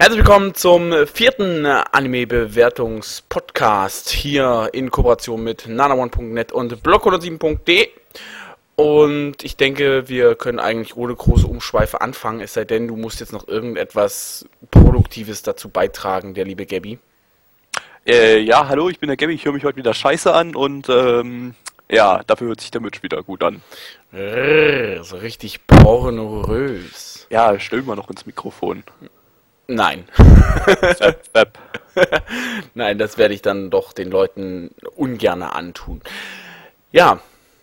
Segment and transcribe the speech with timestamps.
[0.00, 7.88] Herzlich willkommen zum vierten Anime-Bewertungs-Podcast hier in Kooperation mit nanaone.net und block107.de.
[8.76, 13.20] Und ich denke, wir können eigentlich ohne große Umschweife anfangen, es sei denn, du musst
[13.20, 16.98] jetzt noch irgendetwas Produktives dazu beitragen, der liebe Gabby.
[18.06, 20.88] Äh, ja, hallo, ich bin der Gabby, ich höre mich heute wieder scheiße an und
[20.88, 21.54] ähm,
[21.90, 23.60] ja, dafür hört sich der Mitspieler gut an.
[24.14, 27.26] Rrr, so richtig pornorös.
[27.28, 28.82] Ja, stell mal noch ins Mikrofon.
[29.70, 30.08] Nein.
[30.98, 31.58] Web, Web.
[32.74, 36.02] Nein, das werde ich dann doch den Leuten ungern antun.
[36.90, 37.20] Ja,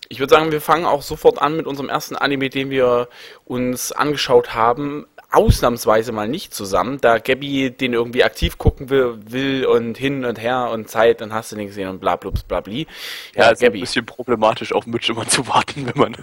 [0.07, 3.09] ich würde sagen, wir fangen auch sofort an mit unserem ersten Anime, den wir
[3.43, 5.05] uns angeschaut haben.
[5.29, 10.39] Ausnahmsweise mal nicht zusammen, da Gabby den irgendwie aktiv gucken will, will und hin und
[10.39, 12.87] her und Zeit und hast du den gesehen und bla bla bla bli.
[13.35, 16.15] Ja, ist ein bisschen problematisch auf Mitch immer zu warten, wenn man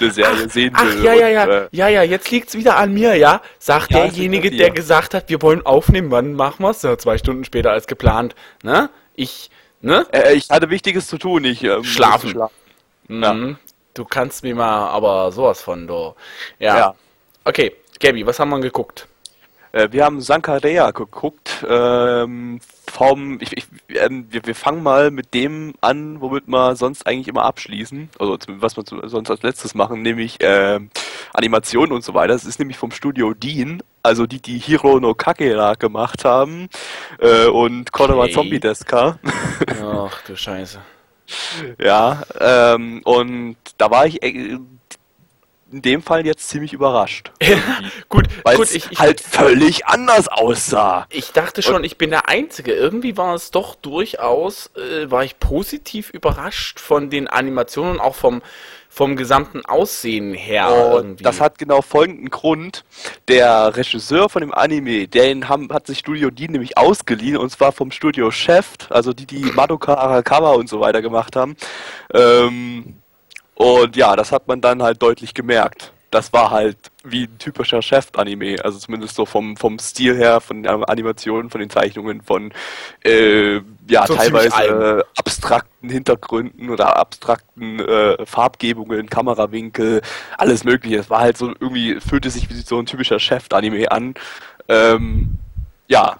[0.00, 1.04] eine Serie ach, sehen ach, will.
[1.04, 4.00] ja, ja, und, ja, äh, ja, ja, jetzt liegt's wieder an mir, ja, sagt Ja,
[4.00, 6.82] derjenige, der gesagt hat, wir wollen aufnehmen, wann machen wir's?
[6.82, 8.34] Ja, zwei Stunden später als geplant,
[8.64, 8.90] ne?
[9.14, 9.50] Ich,
[9.82, 10.04] ne?
[10.12, 12.30] äh, ich hatte Wichtiges zu tun, ich ähm, Schlafen.
[12.30, 12.54] schlafen.
[13.08, 13.34] Ja.
[13.34, 13.56] Mhm.
[13.94, 16.14] Du kannst mir mal aber sowas von, du.
[16.58, 16.78] Ja.
[16.78, 16.94] Ja.
[17.44, 19.08] Okay, Gabby, was haben wir geguckt?
[19.72, 21.64] Äh, wir haben Sankarea geguckt.
[21.68, 27.06] Ähm, vom, ich, ich, ähm, wir, wir fangen mal mit dem an, womit wir sonst
[27.06, 28.08] eigentlich immer abschließen.
[28.18, 30.90] Also was wir sonst als letztes machen, nämlich ähm,
[31.34, 32.32] Animationen und so weiter.
[32.32, 36.68] Das ist nämlich vom Studio Dean, also die, die Hiro no Kakera gemacht haben
[37.20, 38.32] äh, und Konoha Okay.
[38.32, 39.18] Zombie Deska.
[39.82, 40.80] Ach du Scheiße.
[41.78, 44.58] ja, ähm, und da war ich äh,
[45.70, 47.30] in dem Fall jetzt ziemlich überrascht.
[48.08, 51.06] gut, Weil es ich, ich, halt völlig anders aussah.
[51.10, 52.72] ich dachte schon, ich bin der Einzige.
[52.72, 58.14] Irgendwie war es doch durchaus, äh, war ich positiv überrascht von den Animationen und auch
[58.14, 58.42] vom,
[58.88, 60.68] vom gesamten Aussehen her.
[60.68, 61.24] Und irgendwie.
[61.24, 62.84] das hat genau folgenden Grund.
[63.28, 67.72] Der Regisseur von dem Anime, den haben, hat sich Studio Dean nämlich ausgeliehen, und zwar
[67.72, 71.56] vom Studio Chef, also die, die Madoka Arakawa und so weiter gemacht haben.
[72.12, 72.97] Ähm,
[73.58, 75.92] und ja, das hat man dann halt deutlich gemerkt.
[76.12, 80.62] Das war halt wie ein typischer Chef-Anime, also zumindest so vom, vom Stil her, von
[80.62, 82.52] den Animationen, von den Zeichnungen, von
[83.04, 83.56] äh,
[83.88, 90.02] ja, So teilweise abstrakten Hintergründen oder abstrakten äh, Farbgebungen, Kamerawinkel,
[90.36, 90.98] alles mögliche.
[90.98, 94.14] Es war halt so irgendwie, fühlte sich wie so ein typischer Chef-Anime an.
[94.68, 95.36] Ähm,
[95.88, 96.18] ja.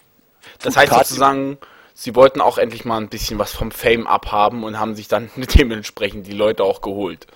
[0.58, 1.56] das heißt sozusagen,
[1.98, 5.30] sie wollten auch endlich mal ein bisschen was vom Fame abhaben und haben sich dann
[5.36, 7.26] dementsprechend die Leute auch geholt.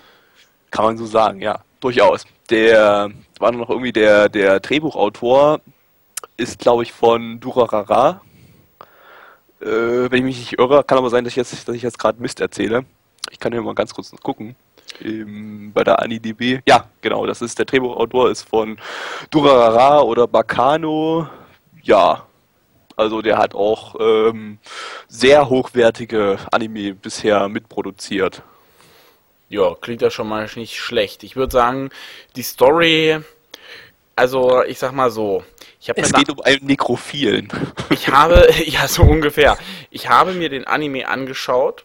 [0.71, 2.25] Kann man so sagen, ja, durchaus.
[2.49, 5.61] Der war noch irgendwie der, der Drehbuchautor,
[6.37, 8.21] ist glaube ich von Durarara.
[9.61, 9.67] Äh,
[10.11, 12.23] wenn ich mich nicht irre, kann aber sein, dass ich jetzt, dass ich jetzt gerade
[12.23, 12.85] Mist erzähle.
[13.31, 14.55] Ich kann ja mal ganz kurz gucken.
[15.01, 16.61] Ähm, bei der AniDB.
[16.69, 18.79] Ja, genau, das ist der Drehbuchautor, ist von
[19.31, 21.29] Durarara oder Bacano.
[21.83, 22.27] Ja,
[22.97, 24.59] also der hat auch ähm,
[25.09, 28.43] sehr hochwertige Anime bisher mitproduziert.
[29.49, 31.25] Ja, klingt ja schon mal nicht schlecht.
[31.25, 31.91] Ich würde sagen,
[32.37, 33.19] die Story,
[34.17, 35.45] also ich sag mal so,
[35.81, 37.49] ich habe Es geht um einen Nekrophilen.
[37.91, 39.59] ich habe, ja so ungefähr,
[39.91, 41.85] ich habe mir den Anime angeschaut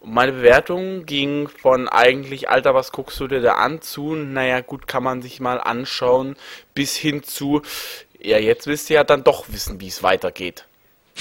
[0.00, 4.60] und meine Bewertung ging von eigentlich, Alter, was guckst du dir da an zu, naja
[4.60, 6.36] gut, kann man sich mal anschauen,
[6.74, 7.62] bis hin zu,
[8.20, 10.66] ja jetzt willst du ja dann doch wissen, wie es weitergeht.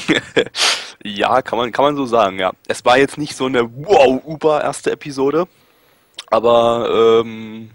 [1.03, 2.51] Ja, kann man, kann man so sagen, ja.
[2.67, 5.47] Es war jetzt nicht so eine wow-uber erste Episode,
[6.27, 7.71] aber ähm,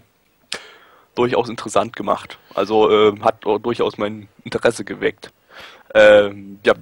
[1.15, 2.37] durchaus interessant gemacht.
[2.53, 5.31] Also ähm, hat durchaus mein Interesse geweckt.
[5.95, 6.73] Ähm, ja,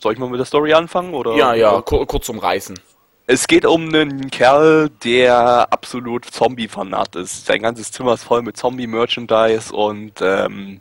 [0.00, 1.14] soll ich mal mit der Story anfangen?
[1.14, 1.34] Oder?
[1.34, 2.78] Ja, ja, kur kurz umreißen.
[3.26, 7.44] Es geht um einen Kerl, der absolut Zombie-Fanat ist.
[7.44, 10.80] Sein ganzes Zimmer ist voll mit Zombie-Merchandise und ähm,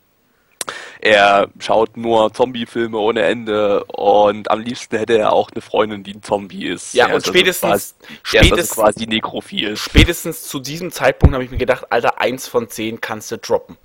[1.01, 6.13] er schaut nur Zombie-Filme ohne Ende und am liebsten hätte er auch eine Freundin, die
[6.15, 6.93] ein Zombie ist.
[6.93, 9.77] Ja, Er und ist also spätestens- quasi, er ist also spätestens- quasi nekrophil.
[9.77, 13.77] Spätestens zu diesem Zeitpunkt habe ich mir gedacht, Alter, eins von zehn kannst du droppen.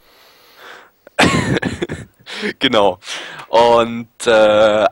[2.59, 2.99] Genau.
[3.49, 4.31] Und äh,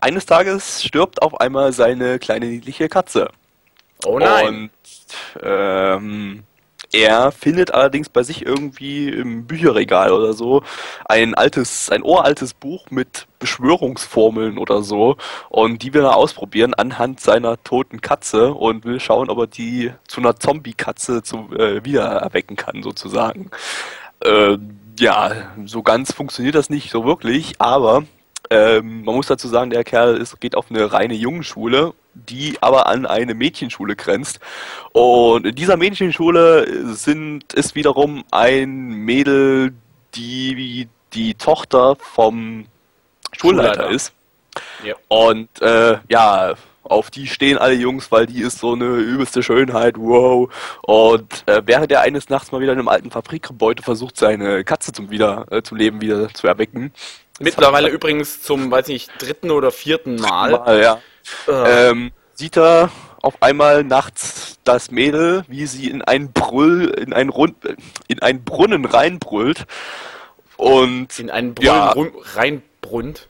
[0.00, 3.30] eines Tages stirbt auf einmal seine kleine niedliche Katze.
[4.04, 4.48] Oh nein.
[4.48, 4.70] Und
[5.42, 6.42] ähm,
[6.92, 10.62] er findet allerdings bei sich irgendwie im Bücherregal oder so
[11.04, 15.16] ein altes, ein uraltes Buch mit Beschwörungsformeln oder so.
[15.48, 19.92] Und die will er ausprobieren anhand seiner toten Katze und will schauen, ob er die
[20.08, 21.22] zu einer Zombie-Katze
[21.56, 23.50] äh, wieder erwecken kann, sozusagen.
[24.24, 24.58] Äh,
[24.98, 25.30] ja,
[25.64, 28.02] so ganz funktioniert das nicht so wirklich, aber
[28.50, 32.86] ähm, man muss dazu sagen, der Kerl ist, geht auf eine reine Jungenschule, die aber
[32.86, 34.40] an eine Mädchenschule grenzt.
[34.92, 39.72] Und in dieser Mädchenschule sind, ist wiederum ein Mädel,
[40.14, 42.66] die die Tochter vom
[43.32, 43.90] Schulleiter, Schulleiter.
[43.90, 44.12] ist.
[44.84, 44.94] Ja.
[45.08, 46.54] Und äh, ja,
[46.90, 50.52] auf die stehen alle Jungs, weil die ist so eine übelste Schönheit, wow.
[50.82, 54.92] Und äh, während er eines Nachts mal wieder in einem alten Fabrikgebäude versucht, seine Katze
[54.92, 56.92] zum, wieder, äh, zum Leben wieder zu erwecken.
[57.38, 60.50] Mittlerweile übrigens zum, weiß nicht, dritten oder vierten Mal.
[60.50, 61.00] Mal, ja.
[61.48, 62.90] Äh, ähm, sieht er
[63.22, 67.56] auf einmal nachts das Mädel, wie sie in einen Brüll, in einen Rund,
[68.08, 69.66] in einen Brunnen reinbrüllt.
[70.56, 71.94] Und, in einen Brunnen ja.
[72.34, 73.28] reinbrunnt.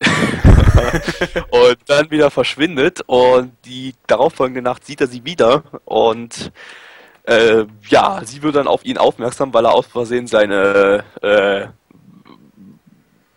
[1.50, 3.02] und dann wieder verschwindet.
[3.06, 5.62] Und die darauffolgende Nacht sieht er sie wieder.
[5.84, 6.52] Und
[7.24, 11.66] äh, ja, sie wird dann auf ihn aufmerksam, weil er aus Versehen seine äh,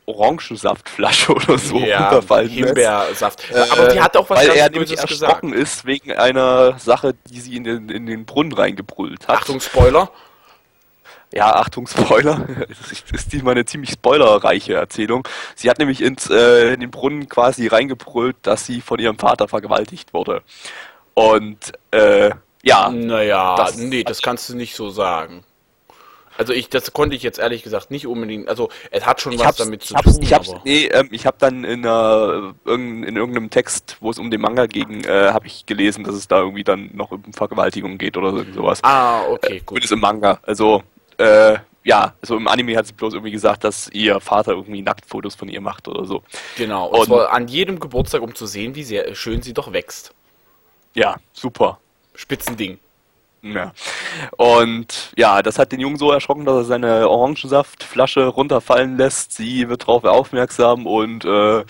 [0.09, 2.65] Orangensaftflasche oder so ja, runterfallen lässt.
[2.65, 3.51] Himbeersaft.
[3.51, 5.31] Äh, Aber die hat auch was weil er nämlich Böses gesagt.
[5.31, 9.38] erschrocken ist wegen einer Sache, die sie in den, in den Brunnen reingebrüllt hat.
[9.38, 10.12] Achtung, Spoiler.
[11.31, 12.47] Ja, Achtung, Spoiler.
[12.67, 15.27] Das ist- diesmal eine ziemlich spoilerreiche Erzählung.
[15.55, 19.47] Sie hat nämlich ins, äh, in den Brunnen quasi reingebrüllt, dass sie von ihrem Vater
[19.47, 20.41] vergewaltigt wurde.
[21.13, 22.31] Und äh,
[22.63, 25.43] ja, Naja, das- nee, das kannst du nicht so sagen.
[26.37, 28.47] Also ich, das konnte ich jetzt ehrlich gesagt nicht unbedingt.
[28.47, 31.37] Also es hat schon ich was damit zu tun, ich hab's, nee, ähm, ich hab
[31.37, 35.65] dann in, einer, in irgendeinem Text, wo es um den Manga ging, äh, habe ich
[35.65, 38.81] gelesen, dass es da irgendwie dann noch um Vergewaltigung geht oder sowas.
[38.85, 39.67] ah, okay, gut.
[39.67, 40.39] Zumindest im Manga.
[40.43, 40.81] Also,
[41.19, 45.36] äh, ja, also im Anime hat sie bloß irgendwie gesagt, dass ihr Vater irgendwie Nacktfotos
[45.36, 46.24] von ihr macht oder so.
[46.57, 46.88] Genau.
[46.88, 50.13] Und Und- zwar an jedem Geburtstag, um zu sehen, wie sehr schön sie doch wächst.
[50.94, 51.80] Ja, super.
[52.16, 52.80] Spitzending.
[53.42, 53.71] Ja.
[54.36, 59.31] Und ja, das hat den Jungen so erschrocken, dass er seine Orangensaftflasche runterfallen lässt.
[59.31, 61.63] Sie wird darauf aufmerksam und äh,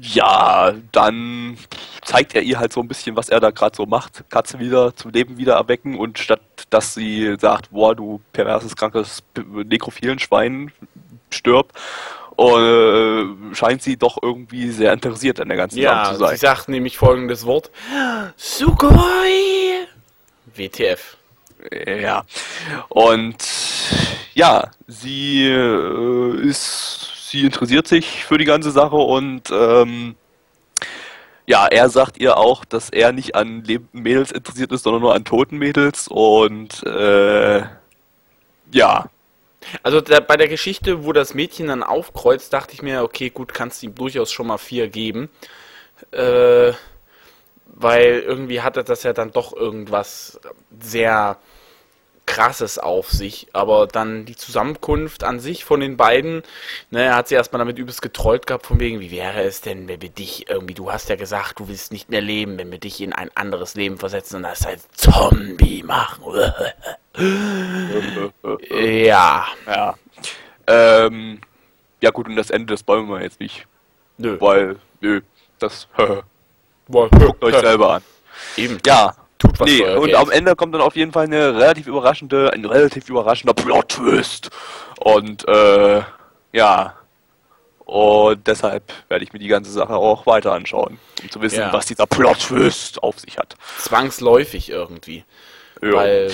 [0.00, 1.58] ja, dann
[2.02, 4.24] zeigt er ihr halt so ein bisschen, was er da gerade so macht.
[4.30, 6.40] Katze wieder zum Leben wieder erwecken und statt
[6.74, 10.72] dass sie sagt, boah, du perverses, krankes, nekrophilen Schwein,
[11.30, 11.72] stirb,
[12.36, 13.24] äh,
[13.54, 16.30] scheint sie doch irgendwie sehr interessiert an der ganzen Ja, Sache zu sein.
[16.30, 17.70] sie sagt nämlich folgendes Wort.
[18.36, 19.86] Sugoi!
[20.56, 21.16] WTF.
[22.02, 22.24] Ja.
[22.88, 23.36] Und
[24.34, 30.16] ja, sie äh, ist, sie interessiert sich für die ganze Sache und ähm,
[31.46, 35.14] ja, er sagt ihr auch, dass er nicht an lebenden Mädels interessiert ist, sondern nur
[35.14, 37.62] an toten Mädels und äh,
[38.72, 39.10] ja,
[39.82, 43.54] Also da, bei der Geschichte, wo das Mädchen dann aufkreuzt, dachte ich mir, okay, gut,
[43.54, 45.30] kannst du ihm durchaus schon mal vier geben.
[46.12, 46.72] Äh,
[47.66, 50.40] weil irgendwie hatte das ja dann doch irgendwas
[50.80, 51.38] sehr
[52.26, 53.48] krasses auf sich.
[53.52, 56.42] Aber dann die Zusammenkunft an sich von den beiden,
[56.90, 59.88] ne, er hat sie erstmal damit übelst getrollt gehabt, von wegen, wie wäre es denn,
[59.88, 62.78] wenn wir dich irgendwie, du hast ja gesagt, du willst nicht mehr leben, wenn wir
[62.78, 66.22] dich in ein anderes Leben versetzen und das als Zombie machen.
[68.70, 69.94] ja, ja.
[70.66, 71.40] Ähm,
[72.00, 73.66] ja gut, und das Ende, das wollen wir jetzt nicht,
[74.18, 74.36] nö.
[74.40, 75.20] weil, nö,
[75.58, 75.88] das
[76.88, 78.02] guckt euch selber an.
[78.56, 78.78] Eben.
[78.84, 80.16] Ja, Tut was nee, für und Geld.
[80.18, 84.50] am Ende kommt dann auf jeden Fall eine relativ überraschende, ein relativ überraschender Plot-Twist.
[85.00, 86.02] Und äh,
[86.52, 86.94] ja.
[87.84, 91.72] Und deshalb werde ich mir die ganze Sache auch weiter anschauen, um zu wissen, Ja.
[91.72, 93.56] was dieser Plot-Twist auf sich hat.
[93.78, 95.24] Zwangsläufig irgendwie.
[95.82, 95.92] Ja.
[95.92, 96.32] Weil,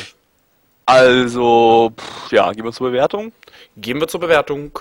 [0.86, 3.32] Also, pff, ja, gehen wir zur Bewertung.
[3.76, 4.78] gehen wir zur Bewertung.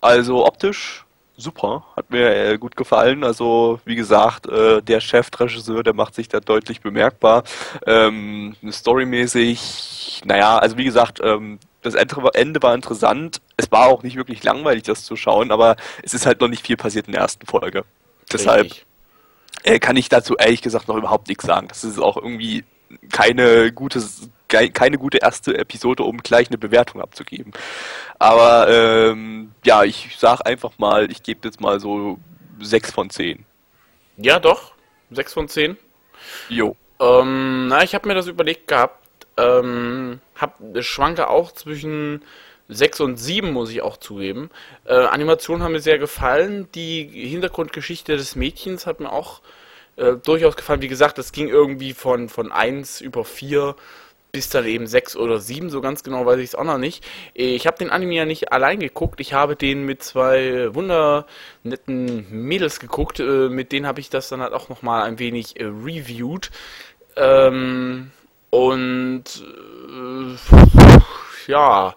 [0.00, 1.04] Also optisch
[1.38, 3.24] super, hat mir äh, gut gefallen.
[3.24, 7.44] Also wie gesagt, äh, der Chefregisseur, der macht sich da deutlich bemerkbar.
[7.86, 13.40] Ähm, storymäßig, naja, also wie gesagt, ähm, das Ende war, interessant.
[13.56, 16.66] Es war auch nicht wirklich langweilig, das zu schauen, aber es ist halt noch nicht
[16.66, 17.84] viel passiert in der ersten Folge.
[18.32, 18.72] Deshalb
[19.62, 21.68] äh, kann ich dazu ehrlich gesagt noch überhaupt nichts sagen.
[21.68, 22.64] Das ist auch irgendwie
[23.12, 24.02] keine gute,
[24.48, 27.52] keine gute erste Episode, um gleich eine Bewertung abzugeben.
[28.18, 32.18] Aber ähm, ja, ich sag einfach mal, ich gebe jetzt mal so
[32.60, 33.44] 6 von 10.
[34.16, 34.72] Ja, doch.
[35.10, 35.76] 6 von 10.
[36.48, 36.76] Jo.
[37.00, 39.04] Ähm, na, ich habe mir das überlegt gehabt.
[39.36, 42.24] Ähm, hab, schwanke auch zwischen
[42.68, 44.50] 6 und 7, muss ich auch zugeben.
[44.84, 46.68] Äh, Animationen haben mir sehr gefallen.
[46.74, 49.40] Die Hintergrundgeschichte des Mädchens hat mir auch
[49.96, 50.82] äh, durchaus gefallen.
[50.82, 53.76] Wie gesagt, es ging irgendwie von, von 1 über 4
[54.32, 57.04] bis dann eben 6 oder 7, so ganz genau weiß ich es auch noch nicht.
[57.34, 62.80] Ich habe den Anime ja nicht allein geguckt, ich habe den mit zwei wundernetten Mädels
[62.80, 66.50] geguckt, äh, mit denen habe ich das dann halt auch nochmal ein wenig äh, reviewed.
[67.16, 68.10] Ähm,
[68.50, 71.94] und äh, ja,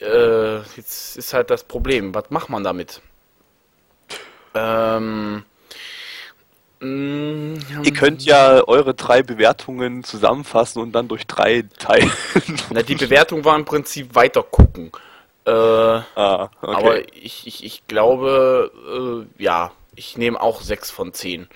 [0.00, 3.00] äh, jetzt ist halt das Problem, was macht man damit?
[4.54, 5.44] Ähm,
[6.80, 12.10] Ihr könnt ja eure drei Bewertungen zusammenfassen und dann durch drei teilen.
[12.70, 14.92] Na, die Bewertung war im Prinzip weiter gucken.
[15.46, 16.74] Äh, ah, okay.
[16.74, 21.48] Aber ich, ich, ich glaube, äh, ja, ich nehme auch 6 von 10.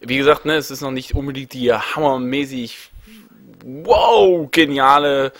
[0.00, 2.90] Wie gesagt, ne, es ist noch nicht unbedingt die hammermäßig
[3.64, 5.32] wow, geniale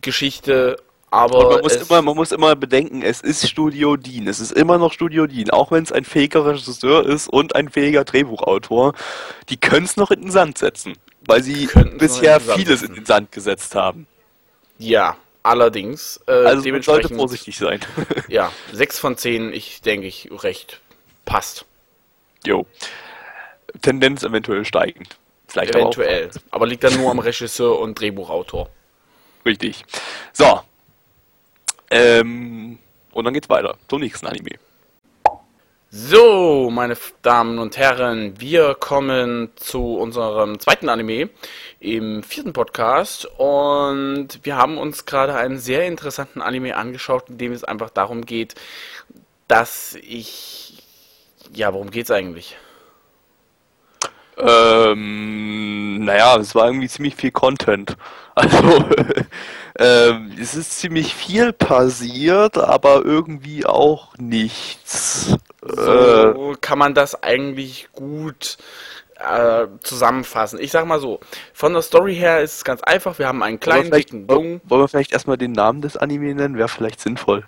[0.00, 0.76] Geschichte,
[1.10, 4.26] aber man muss, immer, man muss immer bedenken, es ist Studio Dean.
[4.28, 5.50] Es ist immer noch Studio Dean.
[5.50, 8.94] Auch wenn es ein fähiger Regisseur ist und ein fähiger Drehbuchautor.
[9.48, 10.94] Die können es noch in den Sand setzen.
[11.26, 12.94] Weil sie bisher in vieles setzen.
[12.94, 14.06] in den Sand gesetzt haben.
[14.78, 16.20] Ja, allerdings.
[16.26, 17.80] Äh, also man sollte vorsichtig sein.
[18.28, 20.80] ja, 6 von 10, ich denke ich, recht
[21.24, 21.64] passt.
[22.46, 22.66] Jo.
[23.82, 25.16] Tendenz eventuell steigend.
[25.46, 26.26] Vielleicht eventuell.
[26.26, 28.68] Aber, aber liegt dann nur am Regisseur und Drehbuchautor.
[29.44, 29.84] Richtig.
[30.32, 30.60] So,
[31.90, 32.78] ähm,
[33.12, 34.58] und dann geht's weiter zum nächsten Anime.
[35.90, 41.30] So, meine Damen und Herren, wir kommen zu unserem zweiten Anime
[41.80, 47.52] im vierten Podcast und wir haben uns gerade einen sehr interessanten Anime angeschaut, in dem
[47.52, 48.54] es einfach darum geht,
[49.46, 50.82] dass ich...
[51.54, 52.58] Ja, worum geht's eigentlich?
[54.40, 57.96] Ähm, naja, es war irgendwie ziemlich viel Content.
[58.38, 58.84] Also,
[59.80, 65.36] ähm, es ist ziemlich viel passiert, aber irgendwie auch nichts.
[65.60, 68.58] So äh, kann man das eigentlich gut
[69.18, 70.60] äh, zusammenfassen.
[70.60, 71.18] Ich sag mal so,
[71.52, 73.18] von der Story her ist es ganz einfach.
[73.18, 74.60] Wir haben einen kleinen, dicken Jungen.
[74.64, 76.56] Wollen wir vielleicht erstmal den Namen des Anime nennen?
[76.56, 77.44] Wäre vielleicht sinnvoll.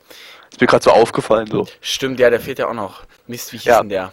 [0.51, 1.67] Ist mir gerade so aufgefallen so.
[1.81, 3.05] Stimmt, ja, der fehlt ja auch noch.
[3.29, 3.81] Mist, wie hieß ja.
[3.81, 4.13] denn der?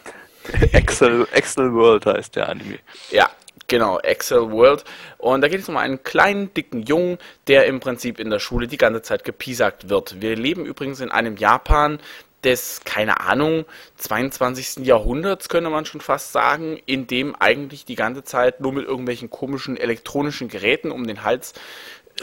[0.71, 2.79] Excel, Excel World heißt der Anime.
[3.11, 3.29] Ja,
[3.67, 4.83] genau, Excel World.
[5.17, 8.67] Und da geht es um einen kleinen, dicken Jungen, der im Prinzip in der Schule
[8.67, 10.21] die ganze Zeit gepiesackt wird.
[10.21, 11.99] Wir leben übrigens in einem Japan
[12.43, 13.65] des, keine Ahnung,
[13.97, 14.85] 22.
[14.85, 19.29] Jahrhunderts, könnte man schon fast sagen, in dem eigentlich die ganze Zeit nur mit irgendwelchen
[19.29, 21.53] komischen elektronischen Geräten um den Hals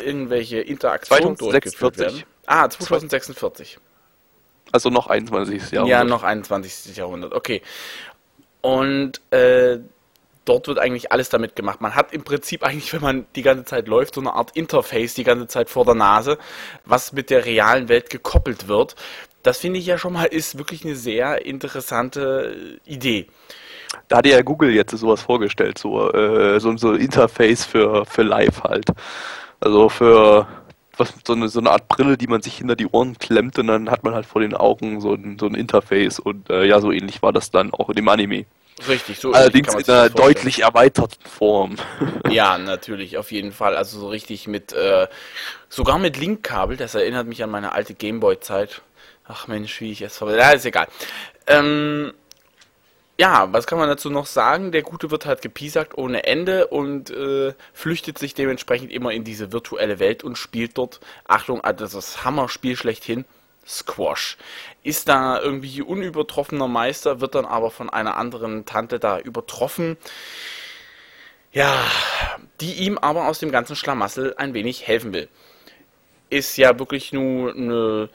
[0.02, 2.22] irgendwelche Interaktionen durchgeführt werden.
[2.46, 3.78] Ah, 2046.
[4.72, 5.70] Also noch 21.
[5.70, 5.88] Jahrhundert.
[5.88, 6.96] Ja, noch 21.
[6.96, 7.62] Jahrhundert, okay.
[8.64, 9.78] Und äh,
[10.46, 11.82] dort wird eigentlich alles damit gemacht.
[11.82, 15.12] Man hat im Prinzip eigentlich, wenn man die ganze Zeit läuft, so eine Art Interface
[15.12, 16.38] die ganze Zeit vor der Nase,
[16.86, 18.96] was mit der realen Welt gekoppelt wird.
[19.42, 23.26] Das finde ich ja schon mal ist wirklich eine sehr interessante Idee.
[24.08, 28.22] Da hat ja Google jetzt sowas vorgestellt, so, äh, so, so ein Interface für, für
[28.22, 28.86] Live halt.
[29.60, 30.46] Also für
[30.98, 33.66] was, so, eine, so eine Art Brille, die man sich hinter die Ohren klemmt und
[33.66, 36.80] dann hat man halt vor den Augen so ein, so ein Interface und äh, ja,
[36.80, 38.46] so ähnlich war das dann auch in dem Anime.
[38.88, 41.76] Richtig, so Allerdings in einer deutlich erweiterten Form.
[42.30, 43.76] Ja, natürlich, auf jeden Fall.
[43.76, 45.06] Also so richtig mit, äh,
[45.68, 48.82] sogar mit Linkkabel, das erinnert mich an meine alte Gameboy-Zeit.
[49.26, 50.40] Ach Mensch, wie ich es verwende.
[50.40, 50.88] Ja, ist egal.
[51.46, 52.12] Ähm,
[53.16, 54.72] ja, was kann man dazu noch sagen?
[54.72, 59.52] Der Gute wird halt gepiesackt ohne Ende und äh, flüchtet sich dementsprechend immer in diese
[59.52, 63.24] virtuelle Welt und spielt dort, Achtung, also das Hammer-Spiel schlechthin,
[63.66, 64.36] Squash.
[64.82, 69.96] Ist da irgendwie unübertroffener Meister, wird dann aber von einer anderen Tante da übertroffen.
[71.52, 71.84] Ja,
[72.60, 75.28] die ihm aber aus dem ganzen Schlamassel ein wenig helfen will.
[76.30, 78.08] Ist ja wirklich nur eine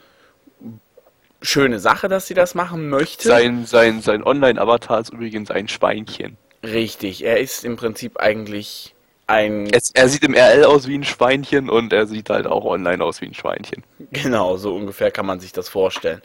[1.42, 3.28] schöne Sache, dass sie das machen möchte.
[3.28, 6.36] Sein, sein, sein Online-Avatar ist übrigens ein Schweinchen.
[6.62, 8.94] Richtig, er ist im Prinzip eigentlich
[9.26, 9.68] ein.
[9.72, 13.02] Es, er sieht im RL aus wie ein Schweinchen und er sieht halt auch online
[13.02, 13.84] aus wie ein Schweinchen.
[14.12, 16.20] Genau, so ungefähr kann man sich das vorstellen.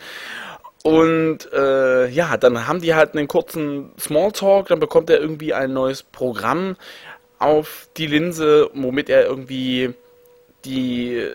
[0.84, 5.74] Und äh, ja, dann haben die halt einen kurzen Smalltalk, dann bekommt er irgendwie ein
[5.74, 6.76] neues Programm
[7.40, 9.94] auf die Linse, womit er irgendwie
[10.66, 11.28] die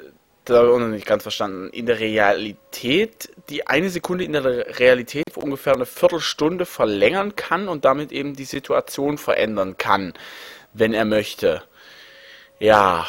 [0.48, 1.68] habe ich noch nicht ganz verstanden.
[1.70, 4.44] In der Realität, die eine Sekunde in der
[4.78, 10.14] Realität ungefähr eine Viertelstunde verlängern kann und damit eben die Situation verändern kann,
[10.72, 11.62] wenn er möchte.
[12.58, 13.06] Ja,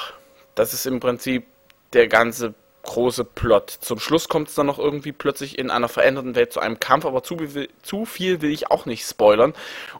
[0.55, 1.45] das ist im Prinzip
[1.93, 3.69] der ganze große Plot.
[3.69, 7.05] Zum Schluss kommt es dann noch irgendwie plötzlich in einer veränderten Welt zu einem Kampf,
[7.05, 7.37] aber zu,
[7.83, 9.53] zu viel will ich auch nicht spoilern.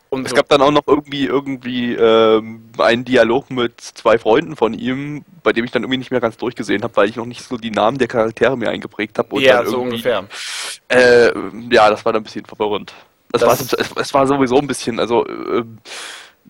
[0.09, 4.55] Und es so gab dann auch noch irgendwie irgendwie ähm, einen Dialog mit zwei Freunden
[4.55, 7.25] von ihm, bei dem ich dann irgendwie nicht mehr ganz durchgesehen habe, weil ich noch
[7.25, 9.39] nicht so die Namen der Charaktere mir eingeprägt habe.
[9.41, 10.25] Ja, so ungefähr.
[10.89, 11.31] Äh,
[11.69, 12.93] ja, das war dann ein bisschen verwirrend.
[13.31, 15.63] Das, das war, es, es, war sowieso ein bisschen, also äh,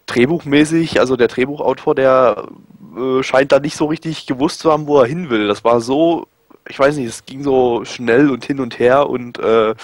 [0.08, 2.48] drehbuchmäßig, also der Drehbuchautor, der
[2.96, 5.48] äh, scheint da nicht so richtig gewusst zu haben, wo er hin will.
[5.48, 6.28] Das war so,
[6.68, 9.76] ich weiß nicht, es ging so schnell und hin und her und äh,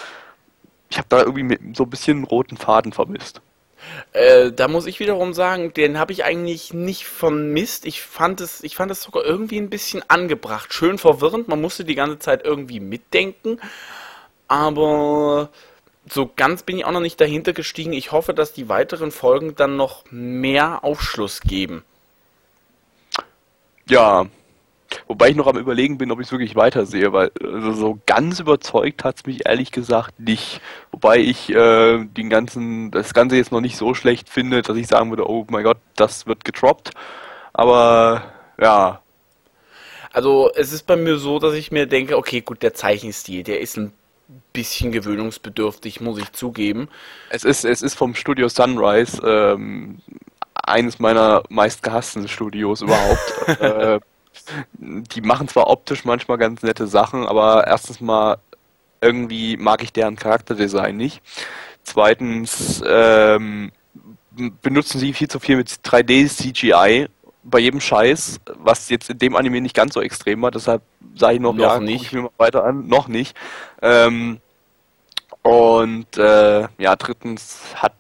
[0.90, 3.42] ich habe da irgendwie so ein bisschen roten Faden vermisst.
[4.14, 7.86] Äh, da muss ich wiederum sagen, den habe ich eigentlich nicht vermisst.
[7.86, 11.48] Ich fand es, ich fand es sogar irgendwie ein bisschen angebracht, schön verwirrend.
[11.48, 13.60] Man musste die ganze Zeit irgendwie mitdenken,
[14.48, 15.50] aber
[16.10, 17.94] so ganz bin ich auch noch nicht dahinter gestiegen.
[17.94, 21.84] Ich hoffe, dass die weiteren Folgen dann noch mehr Aufschluss geben.
[23.90, 24.28] Ja,
[25.08, 28.40] Wobei ich noch am überlegen bin, ob ich es wirklich weitersehe, weil also so ganz
[28.40, 30.62] überzeugt hat es mich ehrlich gesagt nicht.
[30.92, 34.88] Wobei ich äh, den ganzen, das Ganze jetzt noch nicht so schlecht finde, dass ich
[34.88, 36.92] sagen würde, oh mein Gott, das wird getroppt.
[37.54, 38.24] Aber
[38.60, 39.02] ja.
[40.12, 43.60] Also es ist bei mir so, dass ich mir denke, okay, gut, der Zeichenstil, der
[43.60, 43.94] ist ein
[44.54, 46.88] bisschen gewöhnungsbedürftig, muss ich zugeben.
[47.30, 50.00] Es ist, es ist vom Studio Sunrise ähm,
[50.68, 53.48] eines meiner meistgehassten Studios überhaupt.
[53.60, 54.00] äh,
[54.80, 58.38] die machen zwar optisch manchmal ganz nette Sachen, aber erstens mal
[59.02, 61.22] irgendwie mag ich deren Charakterdesign nicht.
[61.84, 63.72] Zweitens ähm,
[64.62, 67.08] benutzen sie viel zu viel mit 3D CGI
[67.44, 70.52] bei jedem Scheiß, was jetzt in dem Anime nicht ganz so extrem war.
[70.52, 70.82] Deshalb
[71.16, 72.04] sage ich noch, noch ja, nicht.
[72.04, 72.88] ich mir mal weiter an.
[72.88, 73.36] Noch nicht.
[73.82, 74.40] Ähm,
[75.44, 77.94] und äh, ja, drittens hat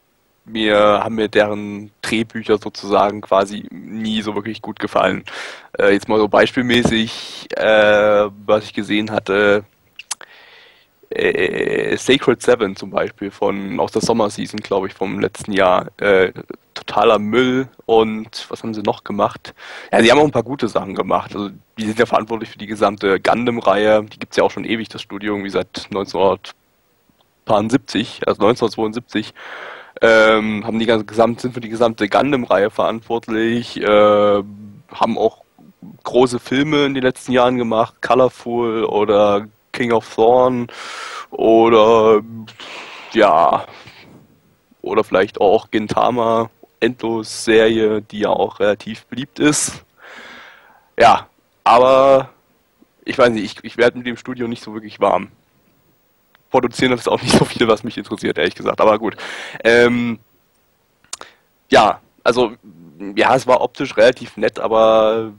[0.48, 5.24] mir, haben mir deren Drehbücher sozusagen quasi nie so wirklich gut gefallen.
[5.77, 9.66] Äh, jetzt mal so beispielmäßig, äh, was ich gesehen hatte,
[11.10, 15.88] äh, Sacred Seven zum Beispiel von aus der Sommerseason, glaube ich, vom letzten Jahr.
[15.98, 16.32] Äh,
[16.74, 19.54] totaler Müll und was haben sie noch gemacht?
[19.92, 21.36] Ja, sie haben auch ein paar gute Sachen gemacht.
[21.36, 24.04] Also die sind ja verantwortlich für die gesamte Gundam-Reihe.
[24.04, 29.34] Die gibt es ja auch schon ewig, das Studio, irgendwie seit 1972, also 1972
[30.01, 34.44] ähm, haben die gesamt, sind für die gesamte Gundam-Reihe verantwortlich, äh,
[34.92, 35.44] haben auch
[36.04, 40.68] große Filme in den letzten Jahren gemacht, Colorful oder King of Thorn
[41.32, 42.22] oder
[43.13, 43.66] ja,
[44.82, 46.50] oder vielleicht auch Gintama,
[46.80, 49.84] Endlos-Serie, die ja auch relativ beliebt ist.
[51.00, 51.27] Ja,
[51.63, 52.30] aber
[53.06, 55.30] ich weiß nicht, ich, ich werde mit dem Studio nicht so wirklich warm
[56.50, 58.82] produzieren das ist auch nicht so viel, was mich interessiert, ehrlich gesagt.
[58.82, 59.16] Aber gut.
[59.63, 60.20] Ähm,
[61.70, 62.54] ja, also
[63.16, 65.34] ja, es war optisch relativ nett, aber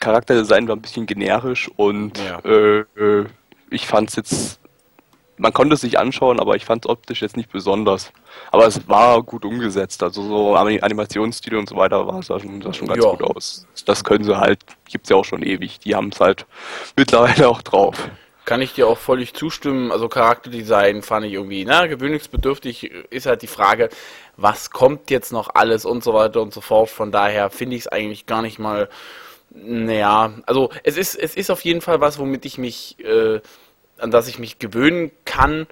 [0.00, 2.38] Charakterdesign war ein bisschen generisch und ja.
[2.40, 3.26] äh, äh,
[3.70, 4.60] ich fand es jetzt,
[5.36, 8.12] man konnte es sich anschauen, aber ich fand es optisch jetzt nicht besonders.
[8.50, 12.60] Aber es war gut umgesetzt, also so Animationsstil und so weiter war es sah schon,
[12.62, 13.10] sah schon ganz ja.
[13.10, 13.66] gut aus.
[13.86, 16.46] Das können sie halt, gibt es ja auch schon ewig, die haben es halt
[16.96, 18.10] mittlerweile auch drauf.
[18.48, 19.92] Kann ich dir auch völlig zustimmen.
[19.92, 23.90] Also Charakterdesign fand ich irgendwie, na, gewöhnungsbedürftig ist halt die Frage,
[24.38, 26.88] was kommt jetzt noch alles und so weiter und so fort.
[26.88, 28.88] Von daher finde ich es eigentlich gar nicht mal,
[29.50, 33.42] naja, also es ist, es ist auf jeden Fall was, womit ich mich, äh,
[33.98, 35.66] an das ich mich gewöhnen kann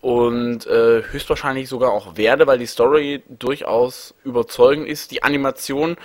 [0.00, 5.12] und äh, höchstwahrscheinlich sogar auch werde, weil die Story durchaus überzeugend ist.
[5.12, 5.96] Die Animation,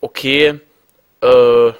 [0.00, 0.58] okay,
[1.20, 1.72] äh,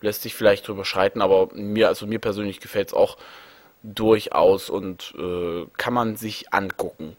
[0.00, 3.16] lässt sich vielleicht drüber schreiten, aber mir, also mir persönlich gefällt es auch
[3.82, 7.16] durchaus und äh, kann man sich angucken.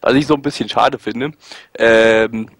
[0.00, 1.32] Was ich so ein bisschen schade finde,
[1.78, 2.50] ähm,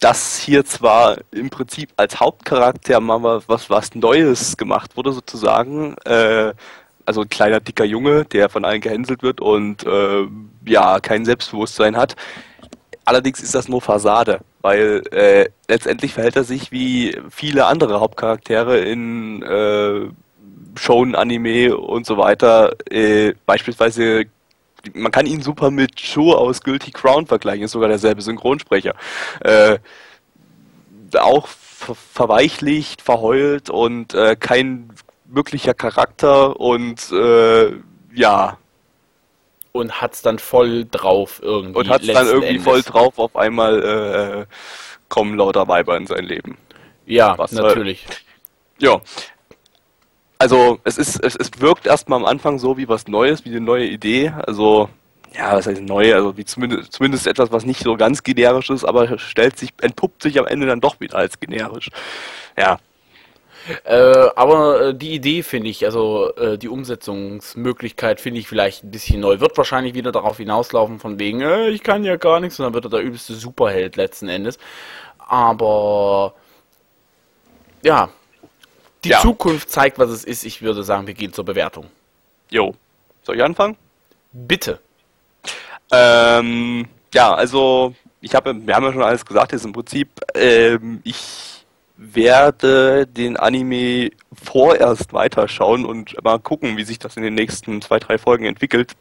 [0.00, 6.52] dass hier zwar im Prinzip als Hauptcharakter mal was, was Neues gemacht wurde, sozusagen, äh,
[7.04, 10.26] also ein kleiner dicker Junge, der von allen gehänselt wird und äh,
[10.66, 12.16] ja, kein Selbstbewusstsein hat.
[13.06, 18.80] Allerdings ist das nur Fassade weil äh, letztendlich verhält er sich wie viele andere Hauptcharaktere
[18.80, 20.08] in äh,
[20.76, 22.74] Shonen, Anime und so weiter.
[22.90, 24.24] Äh, beispielsweise,
[24.92, 28.96] man kann ihn super mit Shu aus Guilty Crown vergleichen, ist sogar derselbe Synchronsprecher.
[29.38, 29.78] Äh,
[31.16, 34.90] auch ver verweichlicht, verheult und äh, kein
[35.26, 37.70] wirklicher Charakter und äh,
[38.12, 38.58] ja,
[39.76, 41.78] und hat es dann voll drauf irgendwie.
[41.78, 42.64] Und hat es dann irgendwie Endes.
[42.64, 44.54] voll drauf, auf einmal äh,
[45.08, 46.58] kommen lauter Weiber in sein Leben.
[47.06, 48.06] Ja, Was natürlich.
[48.06, 48.22] Halt,
[48.78, 49.00] ja.
[50.38, 53.60] Also es ist, es, es wirkt erstmal am Anfang so wie was Neues, wie eine
[53.60, 54.32] neue Idee.
[54.46, 54.88] Also,
[55.34, 56.14] ja, was heißt neu?
[56.14, 60.22] Also wie zumindest, zumindest etwas, was nicht so ganz generisch ist, aber stellt sich, entpuppt
[60.22, 61.90] sich am Ende dann doch wieder als generisch.
[62.58, 62.78] Ja,
[63.84, 68.90] äh, aber äh, die Idee finde ich, also äh, die Umsetzungsmöglichkeit finde ich vielleicht ein
[68.90, 69.40] bisschen neu.
[69.40, 72.74] Wird wahrscheinlich wieder darauf hinauslaufen, von wegen, äh, ich kann ja gar nichts, und dann
[72.74, 74.58] wird er der übelste Superheld letzten Endes.
[75.18, 76.34] Aber
[77.82, 78.08] ja,
[79.04, 79.20] die ja.
[79.20, 80.44] Zukunft zeigt, was es ist.
[80.44, 81.86] Ich würde sagen, wir gehen zur Bewertung.
[82.50, 82.74] Jo.
[83.22, 83.76] Soll ich anfangen?
[84.32, 84.80] Bitte.
[85.92, 91.00] Ähm, ja, also ich habe, wir haben ja schon alles gesagt, jetzt im Prinzip, ähm,
[91.04, 91.55] ich
[91.96, 97.98] werde den Anime vorerst weiterschauen und mal gucken, wie sich das in den nächsten zwei,
[97.98, 98.92] drei Folgen entwickelt.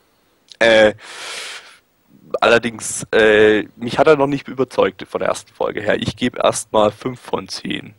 [0.59, 0.93] Äh,
[2.39, 5.97] allerdings, äh, mich hat er noch nicht überzeugt von der ersten Folge her.
[5.99, 7.93] Ich gebe erstmal 5 von 10.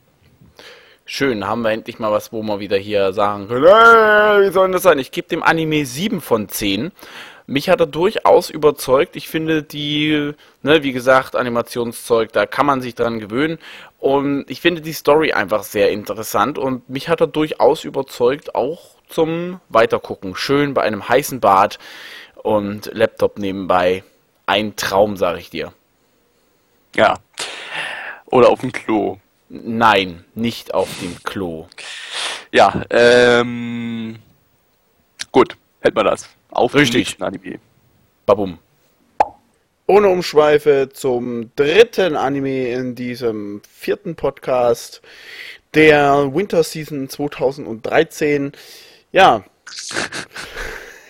[1.05, 4.73] Schön, haben wir endlich mal was, wo wir wieder hier sagen können, äh, wie soll
[4.73, 4.99] das sein?
[4.99, 6.91] Ich gebe dem Anime 7 von 10.
[7.47, 9.15] Mich hat er durchaus überzeugt.
[9.15, 10.33] Ich finde die,
[10.63, 13.59] ne, wie gesagt, Animationszeug, da kann man sich dran gewöhnen.
[14.01, 18.97] Und ich finde die Story einfach sehr interessant und mich hat er durchaus überzeugt, auch
[19.09, 20.35] zum Weitergucken.
[20.35, 21.79] Schön bei einem heißen Bad
[22.43, 24.03] und Laptop nebenbei.
[24.47, 25.73] Ein Traum, sag ich dir.
[26.97, 27.15] Ja.
[28.27, 29.19] Oder auf dem Klo.
[29.49, 31.69] Nein, nicht auf dem Klo.
[32.51, 34.19] Ja, ähm.
[35.31, 36.36] Gut, hätten wir das.
[36.57, 37.07] Auf den Richtig.
[37.07, 37.59] nächsten Anime.
[38.25, 38.59] Babum.
[39.87, 45.01] Ohne Umschweife zum dritten Anime in diesem vierten Podcast
[45.75, 48.53] der Winter Season 2013.
[49.13, 49.45] Ja,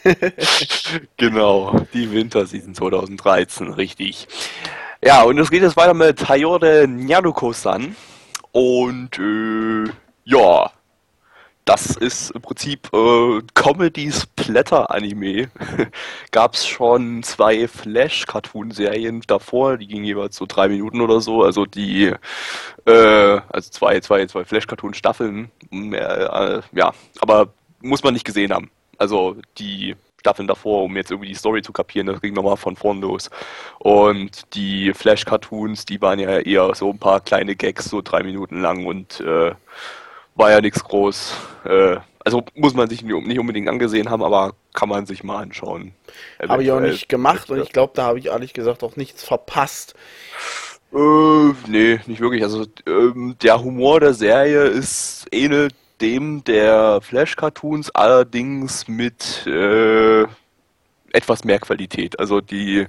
[1.17, 4.29] Genau, die Winterseason 2013, richtig.
[5.03, 7.97] Ja, und es geht jetzt weiter mit Hayore Nyanuko-san.
[8.53, 9.91] Und, äh,
[10.25, 10.71] ja,
[11.67, 15.49] das ist im Prinzip äh, Comedy-Splatter-Anime.
[16.31, 21.43] Gab's schon zwei Flash-Cartoon-Serien davor, die gingen jeweils so drei Minuten oder so.
[21.43, 22.13] Also die,
[22.87, 25.51] äh, also zwei, zwei, zwei Flash-Cartoon-Staffeln.
[25.73, 27.49] Äh, ja, aber
[27.81, 28.71] muss man nicht gesehen haben.
[28.97, 32.77] Also die Staffeln davor, um jetzt irgendwie die Story zu kapieren, das ging nochmal von
[32.77, 33.29] vorn los.
[33.81, 38.61] Und die Flash-Cartoons, die waren ja eher so ein paar kleine Gags, so drei Minuten
[38.63, 39.53] lang und äh,
[40.37, 41.35] war ja nichts groß.
[41.65, 45.93] Äh, also muss man sich nicht unbedingt angesehen haben, aber kann man sich mal anschauen.
[46.49, 49.23] habe ich auch nicht gemacht und ich glaube, da habe ich ehrlich gesagt auch nichts
[49.23, 49.95] verpasst.
[50.93, 52.43] Äh, nee, nicht wirklich.
[52.43, 60.25] Also ähm, der Humor der Serie ist ähnelt dem der Flash-Cartoons, allerdings mit äh,
[61.13, 62.19] etwas mehr Qualität.
[62.19, 62.87] Also die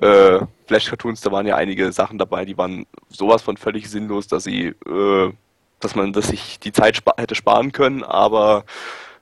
[0.00, 4.44] äh, Flash-Cartoons, da waren ja einige Sachen dabei, die waren sowas von völlig sinnlos, dass
[4.44, 5.32] sie, äh,
[5.84, 8.64] dass man, dass sich die Zeit spa hätte sparen können, aber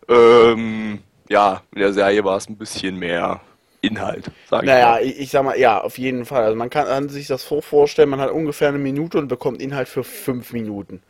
[0.09, 3.41] ähm, ja, in der Serie war es ein bisschen mehr
[3.83, 5.03] Inhalt, sage ich Naja, mal.
[5.03, 6.45] ich, ich sag mal, ja, auf jeden Fall.
[6.45, 9.89] Also man kann, sich das so vorstellen, man hat ungefähr eine Minute und bekommt Inhalt
[9.89, 11.03] für fünf Minuten.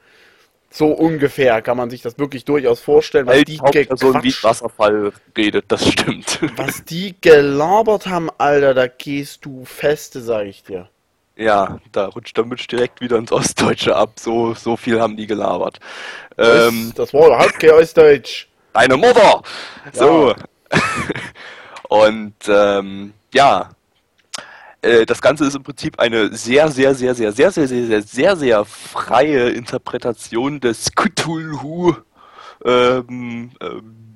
[0.72, 5.12] So ungefähr kann man sich das wirklich durchaus vorstellen, was Weil die Hauptperson wie Wasserfall
[5.36, 6.38] redet, das stimmt.
[6.56, 10.88] was die gelabert haben, Alter, da gehst du feste, sag ich dir.
[11.40, 14.12] Ja, da rutscht der Mitch direkt wieder ins Ostdeutsche ab.
[14.20, 15.81] So, so viel haben die gelabert.
[16.37, 18.46] Das, Ähm, das war überhaupt kein Ostdeutsch.
[18.74, 19.42] deine Mutter!
[19.94, 20.35] So.
[21.88, 23.70] Und ähm, ja,
[24.83, 28.03] äh, das Ganze ist im Prinzip eine sehr, sehr, sehr, sehr, sehr, sehr, sehr, sehr,
[28.03, 31.94] sehr, sehr freie Interpretation des Cthulhu
[32.66, 34.10] ähm, ähm,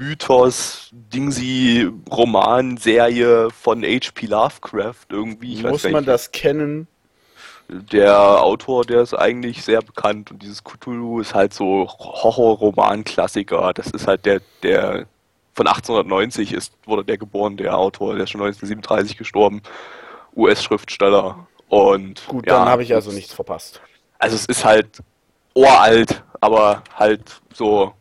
[0.00, 4.26] Mythos, Dingsy, Roman, Serie von H.P.
[4.26, 5.54] Lovecraft irgendwie.
[5.54, 6.88] Ich Muss man das kennen?
[7.70, 13.72] der Autor, der ist eigentlich sehr bekannt und dieses Cthulhu ist halt so Horror-Roman-Klassiker.
[13.74, 15.06] Das ist halt der, der
[15.54, 19.62] von 1890 ist, wurde der geboren, der Autor, der ist schon 1937 gestorben,
[20.36, 21.46] US-Schriftsteller.
[21.68, 23.80] Und Gut, ja, dann habe ich also nichts verpasst.
[24.18, 24.98] Also es ist halt
[25.54, 27.92] uralt, aber halt so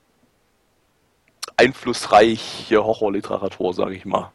[1.60, 4.32] einflussreiche Horrorliteratur, sage ich mal.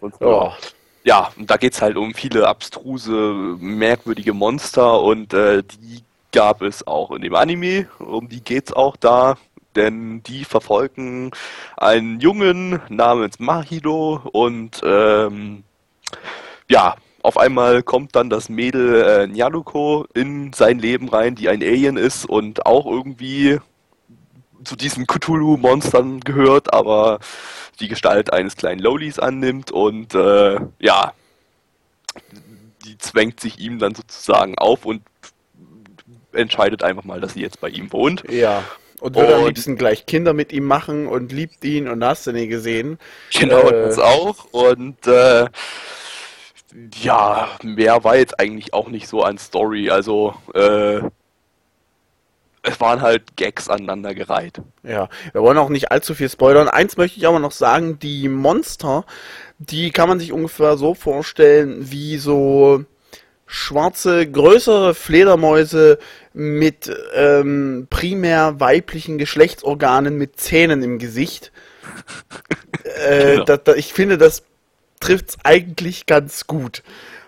[0.00, 0.56] Und, Ja.
[1.04, 6.86] ja, und da geht's halt um viele abstruse, merkwürdige Monster und äh, die gab es
[6.86, 7.86] auch in dem Anime.
[7.98, 9.36] Um die geht's auch da,
[9.76, 11.30] denn die verfolgen
[11.76, 15.64] einen Jungen namens Mahiro und ähm,
[16.68, 21.62] ja, auf einmal kommt dann das Mädel äh, Nyanuko in sein Leben rein, die ein
[21.62, 23.60] Alien ist und auch irgendwie
[24.64, 27.18] zu diesen Cthulhu-Monstern gehört, aber
[27.80, 31.12] die Gestalt eines kleinen Lolis annimmt und äh, ja,
[32.84, 35.02] die zwängt sich ihm dann sozusagen auf und
[36.32, 38.24] entscheidet einfach mal, dass sie jetzt bei ihm wohnt.
[38.30, 38.62] Ja.
[39.00, 42.26] Und würde am Und- liebsten gleich Kinder mit ihm machen und liebt ihn und hast
[42.26, 42.98] du nie gesehen.
[43.36, 43.86] Genau, Äh.
[43.86, 44.46] das auch.
[44.52, 45.46] Und äh,
[47.02, 49.90] ja, mehr war jetzt eigentlich auch nicht so an Story.
[49.90, 51.00] Also äh,
[52.62, 54.60] es waren halt Gags aneinandergereiht.
[54.82, 56.68] Ja, wir wollen auch nicht allzu viel spoilern.
[56.68, 59.04] Eins möchte ich aber noch sagen, die Monster,
[59.58, 62.84] die kann man sich ungefähr so vorstellen wie so
[63.46, 65.98] schwarze, größere Fledermäuse
[66.32, 71.52] mit ähm, primär weiblichen Geschlechtsorganen mit Zähnen im Gesicht.
[73.06, 73.44] Äh, Genau.
[73.44, 74.42] da, da, ich finde, das
[75.00, 76.82] trifft's eigentlich ganz gut.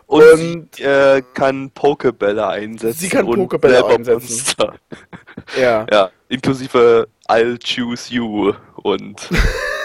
[0.07, 2.99] Und, Und- sie äh, kann Pokebälle einsetzen.
[2.99, 4.55] Sie kann Pokebälle einsetzen.
[5.61, 9.29] Ja, Ja, inklusive I'll choose you und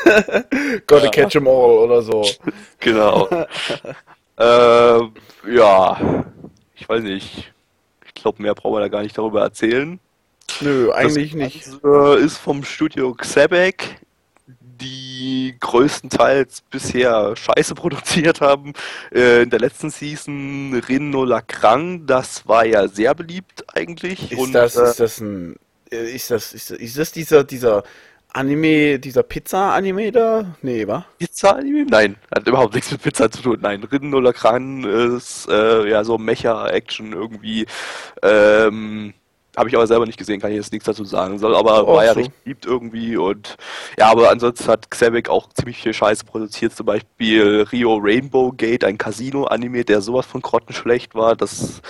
[0.87, 1.11] gotta Ja.
[1.11, 2.23] catch 'em all oder so.
[2.79, 3.27] genau.
[4.37, 5.13] ähm,
[5.51, 6.25] ja,
[6.75, 7.51] ich weiß nicht.
[8.05, 9.99] Ich glaube, mehr brauchen wir da gar nicht darüber erzählen.
[10.61, 11.67] Nö, eigentlich das nicht.
[12.23, 13.99] Ist vom Studio Xebec,
[14.81, 18.73] die größtenteils bisher Scheiße produziert haben.
[19.13, 24.31] Äh, in der letzten Season Rino Lacrang, das war ja sehr beliebt eigentlich.
[24.31, 25.55] Ist Und, das, äh, ist das ein,
[25.91, 27.83] äh, ist das, ist, ist das dieser, dieser
[28.31, 30.55] Anime, dieser Pizza-Anime da?
[30.61, 31.05] Nee, wa?
[31.17, 31.85] Pizza-Anime?
[31.85, 33.57] Nein, hat überhaupt nichts mit Pizza zu tun.
[33.61, 37.65] Nein, Rin Lacran ist äh, ja so Mecha-Action irgendwie.
[38.21, 39.13] Ähm,
[39.59, 41.37] habe ich aber selber nicht gesehen, kann ich jetzt nichts dazu sagen.
[41.37, 42.21] Soll aber Ach war ja so.
[42.21, 43.57] recht beliebt irgendwie und
[43.99, 46.73] ja, aber ansonsten hat Xebec auch ziemlich viel Scheiße produziert.
[46.73, 51.81] Zum Beispiel Rio Rainbow Gate, ein Casino-Anime, der sowas von grottenschlecht war, dass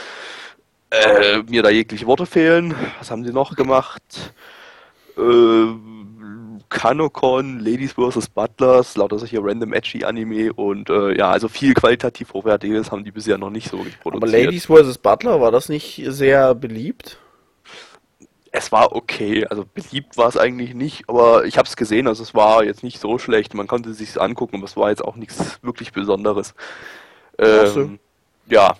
[0.90, 2.74] äh, mir da jegliche Worte fehlen.
[2.98, 4.02] Was haben sie noch gemacht?
[5.16, 5.68] Äh,
[6.70, 8.30] Kanokon, Ladies vs.
[8.30, 13.12] Butlers, lauter solche random edgy Anime und äh, ja, also viel qualitativ hochwertiges haben die
[13.12, 14.46] bisher noch nicht so wirklich Aber produziert.
[14.46, 14.98] Ladies vs.
[14.98, 17.20] Butler, war das nicht sehr beliebt?
[18.52, 22.24] Es war okay, also beliebt war es eigentlich nicht, aber ich habe es gesehen, also
[22.24, 23.54] es war jetzt nicht so schlecht.
[23.54, 26.56] Man konnte es sich angucken, aber es war jetzt auch nichts wirklich Besonderes.
[27.38, 28.00] Ähm,
[28.48, 28.76] ja,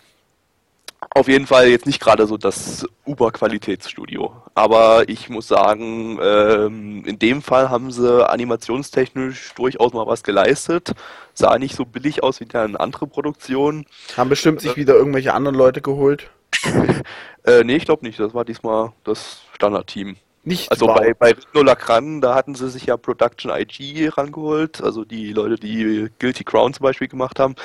[1.12, 4.34] auf jeden Fall jetzt nicht gerade so das Uber-Qualitätsstudio.
[4.54, 10.92] Aber ich muss sagen, ähm, in dem Fall haben sie animationstechnisch durchaus mal was geleistet.
[11.34, 13.86] Sah nicht so billig aus wie dann andere Produktionen.
[14.18, 16.30] Haben bestimmt sich wieder irgendwelche anderen Leute geholt.
[17.46, 18.20] Äh, nee, ich glaube nicht.
[18.20, 20.18] Das war diesmal das Standardteam.
[20.44, 20.98] Nicht Also wow.
[20.98, 25.56] bei, bei Rino Lacran, da hatten sie sich ja Production IG rangeholt, also die Leute,
[25.56, 27.56] die Guilty Crown zum Beispiel gemacht haben.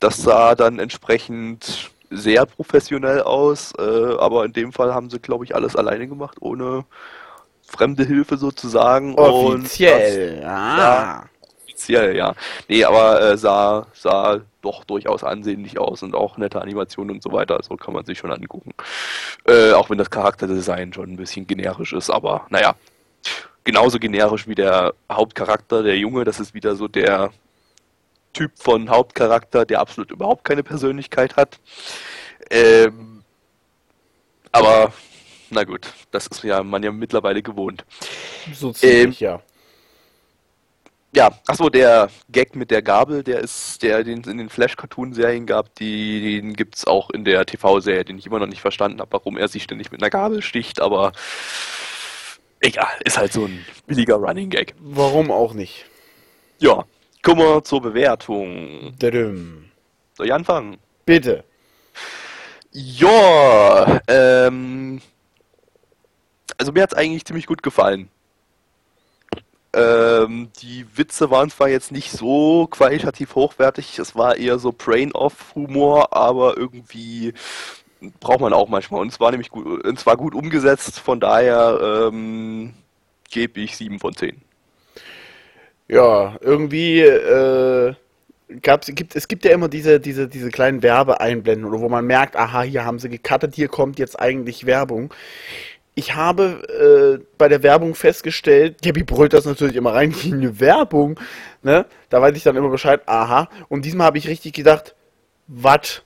[0.00, 5.44] Das sah dann entsprechend sehr professionell aus, äh, aber in dem Fall haben sie, glaube
[5.44, 6.84] ich, alles alleine gemacht, ohne
[7.66, 9.14] fremde Hilfe sozusagen.
[9.14, 10.38] Offiziell.
[10.38, 10.78] Und ah.
[10.78, 11.24] Ja.
[11.82, 12.34] Das, offiziell, ja.
[12.68, 17.32] Nee, aber äh, sah, sah doch durchaus ansehnlich aus und auch nette Animationen und so
[17.32, 18.72] weiter, also kann man sich schon angucken.
[19.46, 22.74] Äh, auch wenn das Charakterdesign schon ein bisschen generisch ist, aber naja,
[23.64, 27.30] genauso generisch wie der Hauptcharakter, der Junge, das ist wieder so der
[28.32, 31.58] Typ von Hauptcharakter, der absolut überhaupt keine Persönlichkeit hat.
[32.50, 33.22] Ähm,
[34.52, 34.92] aber
[35.50, 37.84] na gut, das ist ja man ja mittlerweile gewohnt.
[38.54, 39.42] So ziemlich, ja.
[41.14, 45.44] Ja, achso, der Gag mit der Gabel, der ist, der den es in den Flash-Cartoon-Serien
[45.44, 49.12] gab, die, den gibt's auch in der TV-Serie, den ich immer noch nicht verstanden habe,
[49.12, 51.12] warum er sich ständig mit einer Gabel sticht, aber
[52.60, 54.74] egal, ist halt so ein billiger Running Gag.
[54.78, 55.84] Warum auch nicht?
[56.58, 56.86] Ja,
[57.22, 58.94] kommen wir zur Bewertung.
[58.98, 59.66] Dadum.
[60.14, 60.78] Soll ich anfangen?
[61.04, 61.44] Bitte.
[62.70, 65.02] Ja, ähm,
[66.56, 68.08] also mir hat's eigentlich ziemlich gut gefallen.
[69.74, 76.12] Ähm, die Witze waren zwar jetzt nicht so qualitativ hochwertig, es war eher so Brain-Off-Humor,
[76.12, 77.32] aber irgendwie
[78.20, 79.00] braucht man auch manchmal.
[79.00, 82.74] Und es war nämlich gut, und zwar gut umgesetzt, von daher ähm,
[83.30, 84.40] gebe ich 7 von 10.
[85.88, 87.94] Ja, irgendwie äh,
[88.60, 92.62] gab's, gibt, es gibt ja immer diese, diese, diese kleinen Werbeeinblenden, wo man merkt, aha,
[92.62, 95.12] hier haben sie gecuttet, hier kommt jetzt eigentlich Werbung.
[95.94, 100.58] Ich habe äh, bei der Werbung festgestellt, Gabby brüllt das natürlich immer rein, wie eine
[100.60, 101.20] Werbung,
[101.62, 101.86] ne?
[102.08, 103.48] Da weiß ich dann immer Bescheid, aha.
[103.68, 104.94] Und diesmal habe ich richtig gedacht,
[105.46, 106.04] wat?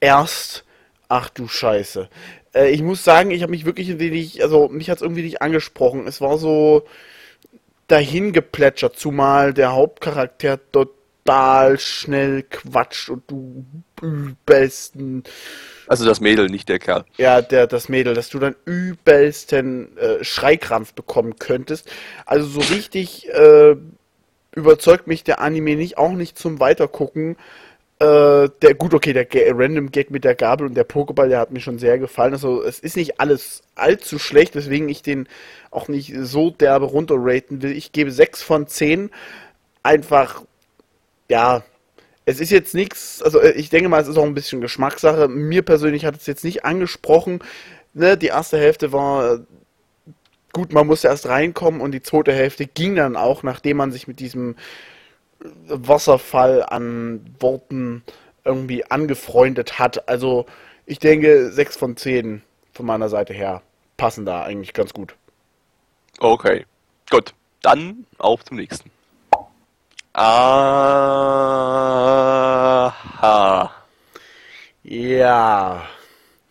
[0.00, 0.64] Erst?
[1.08, 2.08] Ach du Scheiße.
[2.54, 5.22] Äh, ich muss sagen, ich habe mich wirklich ein wenig, also mich hat es irgendwie
[5.22, 6.06] nicht angesprochen.
[6.06, 6.86] Es war so
[7.88, 10.58] dahin geplätschert, zumal der Hauptcharakter
[11.28, 13.64] total schnell quatscht und du
[14.00, 15.24] übelsten,
[15.86, 17.04] Also das Mädel, nicht der Kerl.
[17.18, 21.90] ja, der, das Mädel, dass du dann übelsten äh, Schreikrampf bekommen könntest.
[22.24, 23.76] Also so richtig äh,
[24.54, 27.36] überzeugt mich der Anime nicht, auch nicht zum Weitergucken.
[28.00, 31.40] Äh, der, gut, okay, der Ga Random Gag mit der Gabel und der Pokéball, der
[31.40, 32.32] hat mir schon sehr gefallen.
[32.32, 35.28] Also, es ist nicht alles allzu schlecht, weswegen ich den
[35.70, 37.72] auch nicht so derbe runterraten will.
[37.72, 39.10] Ich gebe 6 von 10.
[39.82, 40.42] Einfach,
[41.28, 41.62] ja,
[42.24, 45.28] es ist jetzt nichts, also äh, ich denke mal, es ist auch ein bisschen Geschmackssache.
[45.28, 47.40] Mir persönlich hat es jetzt nicht angesprochen.
[47.94, 49.38] Ne, die erste Hälfte war äh,
[50.52, 54.08] gut, man musste erst reinkommen und die zweite Hälfte ging dann auch, nachdem man sich
[54.08, 54.56] mit diesem
[55.68, 58.02] Wasserfall an Worten
[58.44, 60.08] irgendwie angefreundet hat.
[60.08, 60.46] Also
[60.84, 63.62] ich denke, 6 von 10 von meiner Seite her
[63.96, 65.14] passen da eigentlich ganz gut.
[66.18, 66.66] Okay,
[67.10, 67.34] gut.
[67.62, 68.90] Dann auf zum nächsten.
[73.20, 73.70] Aha.
[74.82, 75.82] Ja.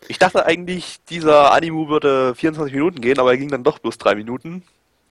[0.08, 3.98] Ich dachte eigentlich, dieser Anime würde 24 Minuten gehen, aber er ging dann doch bloß
[3.98, 4.64] 3 Minuten.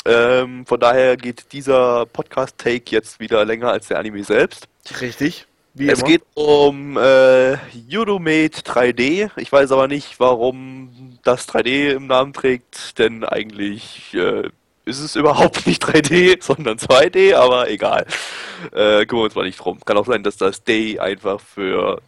[0.06, 4.68] Ähm, von daher geht dieser Podcast-Take jetzt wieder länger als der Anime selbst.
[5.00, 5.46] Richtig.
[5.74, 6.08] Wie Es immer.
[6.08, 7.58] geht um äh,
[7.92, 9.30] Euromate 3D.
[9.36, 14.48] Ich weiß aber nicht, warum das 3D im Namen trägt, denn eigentlich äh,
[14.86, 18.06] ist es überhaupt nicht 3D, sondern 2D, aber egal.
[18.72, 19.80] Äh, kümmern wir uns mal nicht drum.
[19.84, 22.00] Kann auch sein, dass das Day einfach für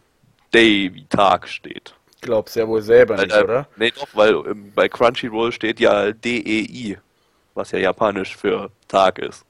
[0.53, 1.93] Day wie Tag steht.
[2.21, 3.67] Glaubst ja wohl selber nicht, äh, oder?
[3.75, 6.97] Nee, doch, weil ähm, bei Crunchyroll steht ja DEI,
[7.53, 9.45] was ja japanisch für Tag ist.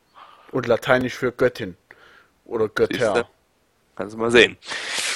[0.51, 1.77] Und lateinisch für Göttin.
[2.45, 2.67] Oder?
[2.67, 3.29] Götter.
[3.95, 4.57] Kannst du mal sehen.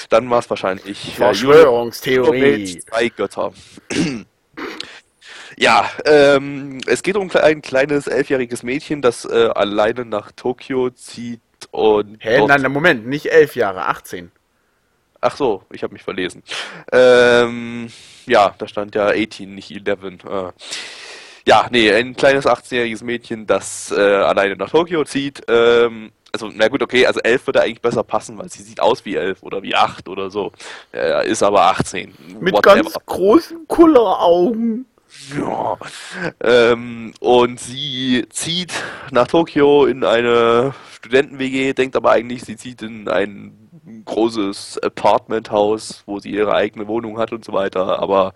[0.09, 2.79] Dann war es wahrscheinlich äh, Verschwörungstheorie.
[2.79, 3.53] Zwei Götter.
[5.57, 11.41] ja, ähm, es geht um ein kleines elfjähriges Mädchen, das äh, alleine nach Tokio zieht
[11.71, 12.17] und.
[12.19, 12.37] Hä?
[12.39, 14.31] dort- Nein, Moment, nicht elf Jahre, 18.
[15.21, 16.43] Ach so, ich habe mich verlesen.
[16.91, 17.87] Ähm,
[18.25, 20.23] ja, da stand ja 18, nicht 11.
[20.25, 20.51] Äh,
[21.45, 25.41] ja, nee, ein kleines 18-jähriges Mädchen, das äh, alleine nach Tokio zieht.
[25.47, 29.05] Ähm, also, na gut, okay, also 11 würde eigentlich besser passen, weil sie sieht aus
[29.05, 30.51] wie 11 oder wie 8 oder so.
[30.93, 32.13] Äh, ist aber 18.
[32.39, 32.75] Mit Whatever.
[32.75, 34.85] ganz großen Kulleraugen.
[35.37, 35.77] Ja.
[36.41, 38.73] Ähm, und sie zieht
[39.11, 43.63] nach Tokio in eine Studenten-WG, denkt aber eigentlich, sie zieht in ein
[44.05, 47.99] großes Apartmenthaus, wo sie ihre eigene Wohnung hat und so weiter.
[47.99, 48.33] Aber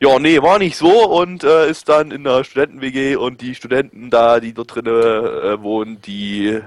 [0.00, 4.10] ja, nee, war nicht so und äh, ist dann in der Studenten-WG und die Studenten
[4.10, 6.60] da, die dort drinnen äh, wohnen, die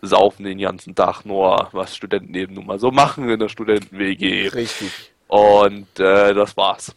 [0.00, 4.48] saufen den ganzen Tag nur, was Studenten eben nun mal so machen in der Studenten-WG.
[4.48, 5.12] Richtig.
[5.26, 6.94] Und äh, das war's.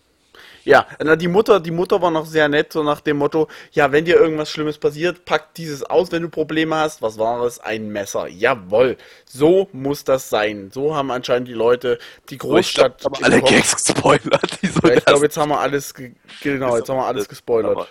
[0.63, 3.91] Ja, na, die Mutter, die Mutter war noch sehr nett, so nach dem Motto, ja,
[3.91, 7.01] wenn dir irgendwas Schlimmes passiert, pack dieses aus, wenn du Probleme hast.
[7.01, 7.59] Was war es?
[7.59, 8.27] Ein Messer.
[8.27, 8.97] Jawohl.
[9.25, 10.69] So muss das sein.
[10.71, 11.97] So haben anscheinend die Leute
[12.29, 12.95] die Großstadt.
[12.97, 13.41] Ich glaub, im alle.
[13.41, 14.59] Gags gespoilert.
[14.61, 17.71] Ja, ich das- glaube, jetzt haben wir alles, ge genau, jetzt haben wir alles gespoilert.
[17.71, 17.87] Aber-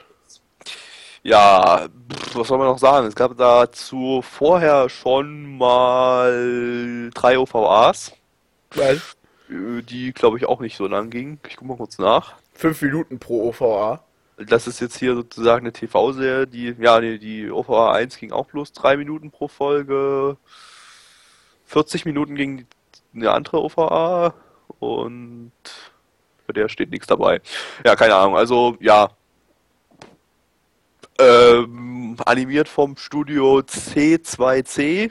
[1.22, 1.88] Ja,
[2.34, 3.06] was soll man noch sagen?
[3.06, 8.12] Es gab dazu vorher schon mal drei OVAs,
[8.74, 8.96] Weil
[9.50, 11.38] äh, die glaube ich auch nicht so lang gingen.
[11.48, 12.34] Ich guck mal kurz nach.
[12.60, 14.04] Fünf Minuten pro OVA.
[14.36, 18.46] Das ist jetzt hier sozusagen eine TV-Serie, die, ja, nee, die OVA 1 ging auch
[18.46, 20.36] bloß drei Minuten pro Folge.
[21.66, 22.66] 40 Minuten ging die-
[23.14, 24.34] eine andere OVA
[24.78, 25.52] und
[26.46, 27.40] bei der steht nichts dabei.
[27.84, 28.36] Ja, keine Ahnung.
[28.36, 29.10] Also, ja.
[31.18, 35.10] Ähm, animiert vom Studio C2C.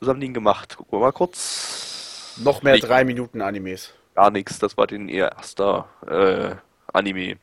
[0.00, 0.76] Was haben die denn gemacht?
[0.76, 2.36] Gucken wir mal kurz.
[2.42, 3.92] Noch mehr Nicht- drei Minuten Animes.
[4.14, 4.58] Gar nichts.
[4.58, 6.54] Das war den ihr erster äh,
[6.92, 7.38] Anime.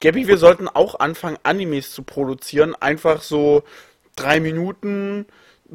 [0.00, 2.74] Gabby, wir sollten auch anfangen, Animes zu produzieren.
[2.74, 3.62] Einfach so
[4.14, 5.26] drei Minuten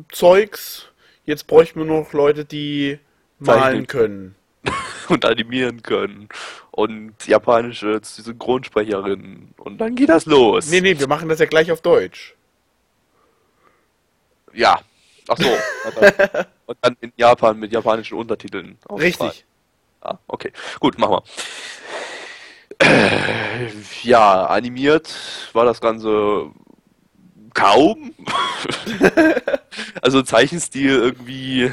[0.10, 0.90] Zeugs.
[1.26, 3.00] Jetzt bräuchten wir noch Leute, die
[3.40, 4.36] malen können.
[5.10, 6.30] und animieren können
[6.70, 10.70] und japanische Synchronsprecherinnen und dann geht das los.
[10.70, 12.36] Nee, nee, wir machen das ja gleich auf Deutsch.
[14.54, 14.80] Ja.
[15.28, 15.50] Ach so.
[16.66, 18.78] und dann in Japan mit japanischen Untertiteln.
[18.90, 19.46] Richtig.
[20.02, 20.52] Ah, okay.
[20.80, 21.24] Gut, machen wir.
[22.80, 23.70] Äh,
[24.04, 25.14] ja, animiert
[25.54, 26.52] war das Ganze
[27.54, 28.14] kaum.
[30.02, 31.72] also Zeichenstil irgendwie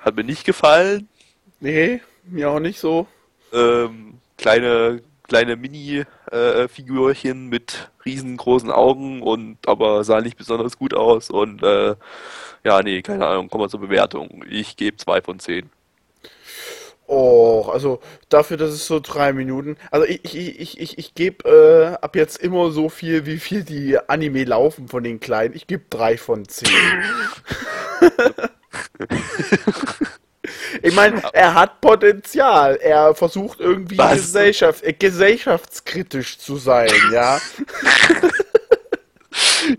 [0.00, 1.08] hat mir nicht gefallen.
[1.60, 3.06] Nee, mir auch nicht so.
[3.52, 11.62] ähm, kleine kleine Mini-Figürchen mit riesengroßen Augen und aber sah nicht besonders gut aus und
[11.62, 11.96] äh,
[12.64, 14.44] ja, nee, keine Ahnung, kommen wir zur Bewertung.
[14.48, 15.70] Ich gebe zwei von zehn.
[17.08, 19.76] Oh, also dafür, dass es so drei Minuten.
[19.90, 23.62] Also ich, ich, ich, ich, ich gebe äh, ab jetzt immer so viel, wie viel
[23.62, 25.54] die Anime laufen von den Kleinen.
[25.54, 26.68] Ich gebe drei von zehn.
[30.82, 32.76] ich meine, er hat Potenzial.
[32.76, 33.96] Er versucht irgendwie?
[33.96, 37.40] Gesellschaft, äh, gesellschaftskritisch zu sein, ja.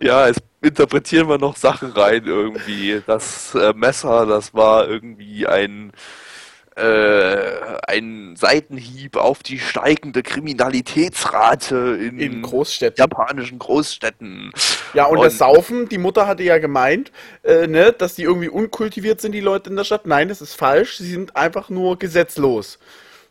[0.02, 3.02] Ja, es interpretieren wir noch Sachen rein irgendwie.
[3.06, 5.92] Das äh, Messer, das war irgendwie ein
[6.78, 13.02] äh, ein Seitenhieb auf die steigende Kriminalitätsrate in, In Großstädten.
[13.02, 14.52] japanischen Großstädten.
[14.94, 17.12] Ja, und, Und- das Saufen, die Mutter hatte ja gemeint,
[17.44, 20.06] äh, ne, dass die irgendwie unkultiviert sind, die Leute in der Stadt.
[20.06, 20.98] Nein, das ist falsch.
[20.98, 22.80] Sie sind einfach nur gesetzlos.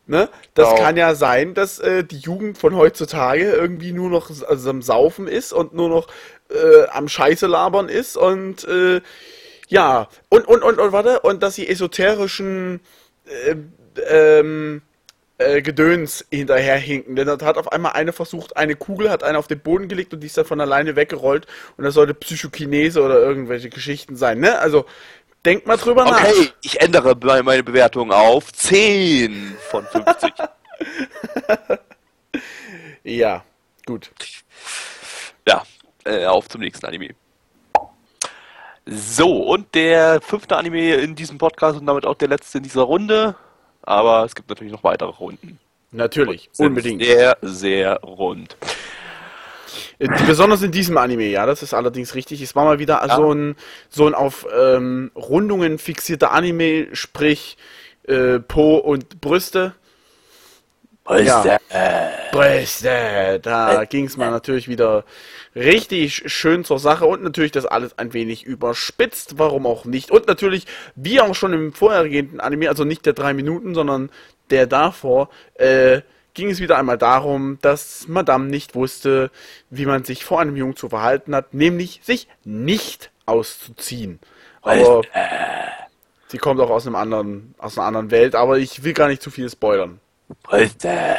[0.08, 0.28] Ne?
[0.54, 0.80] Das Genau.
[0.82, 5.26] kann ja sein, dass äh, die Jugend von heutzutage irgendwie nur noch also am Saufen
[5.26, 6.06] ist und nur noch
[6.50, 9.00] äh, am Scheiße labern ist und äh,
[9.68, 12.78] ja, und, und, und, und warte, und dass sie esoterischen
[13.26, 13.56] äh,
[14.08, 14.82] ähm,
[15.38, 17.16] äh, Gedöns hinterherhinken.
[17.16, 20.14] Denn da hat auf einmal eine versucht, eine Kugel hat eine auf den Boden gelegt
[20.14, 21.46] und die ist dann von alleine weggerollt
[21.76, 24.58] und das sollte Psychokinese oder irgendwelche Geschichten sein, ne?
[24.58, 24.86] Also,
[25.44, 26.22] denkt mal drüber nach.
[26.24, 30.32] Okay, ich ändere me- meine Bewertung auf 10 von 50.
[33.04, 33.44] Ja,
[33.86, 34.10] gut.
[35.46, 35.62] ja,
[36.04, 37.14] äh, auf zum nächsten Anime.
[38.88, 42.82] So, und der fünfte Anime in diesem Podcast und damit auch der letzte in dieser
[42.82, 43.34] Runde.
[43.82, 45.58] Aber es gibt natürlich noch weitere Runden.
[45.90, 47.02] Natürlich, unbedingt.
[47.02, 48.56] Sehr, sehr rund.
[49.98, 52.42] Äh, Besonders in diesem Anime, ja, das ist allerdings richtig.
[52.42, 53.16] Es war mal wieder Ja.
[53.16, 53.56] so ein
[53.88, 57.56] so ein auf ähm, Rundungen fixierter Anime, sprich
[58.06, 59.74] äh, Po und Brüste.
[61.08, 61.58] Ja.
[62.32, 65.04] Brüste, da ging es mal natürlich wieder
[65.54, 70.10] richtig schön zur Sache und natürlich das alles ein wenig überspitzt, warum auch nicht.
[70.10, 74.10] Und natürlich, wie auch schon im vorhergehenden Anime, also nicht der drei Minuten, sondern
[74.50, 76.02] der davor, äh,
[76.34, 79.30] ging es wieder einmal darum, dass Madame nicht wusste,
[79.70, 84.20] wie man sich vor einem Jungen zu verhalten hat, nämlich sich nicht auszuziehen.
[84.60, 85.02] Aber
[86.28, 89.22] sie kommt auch aus einem anderen, aus einer anderen Welt, aber ich will gar nicht
[89.22, 90.00] zu viel spoilern.
[90.42, 91.16] Brüste.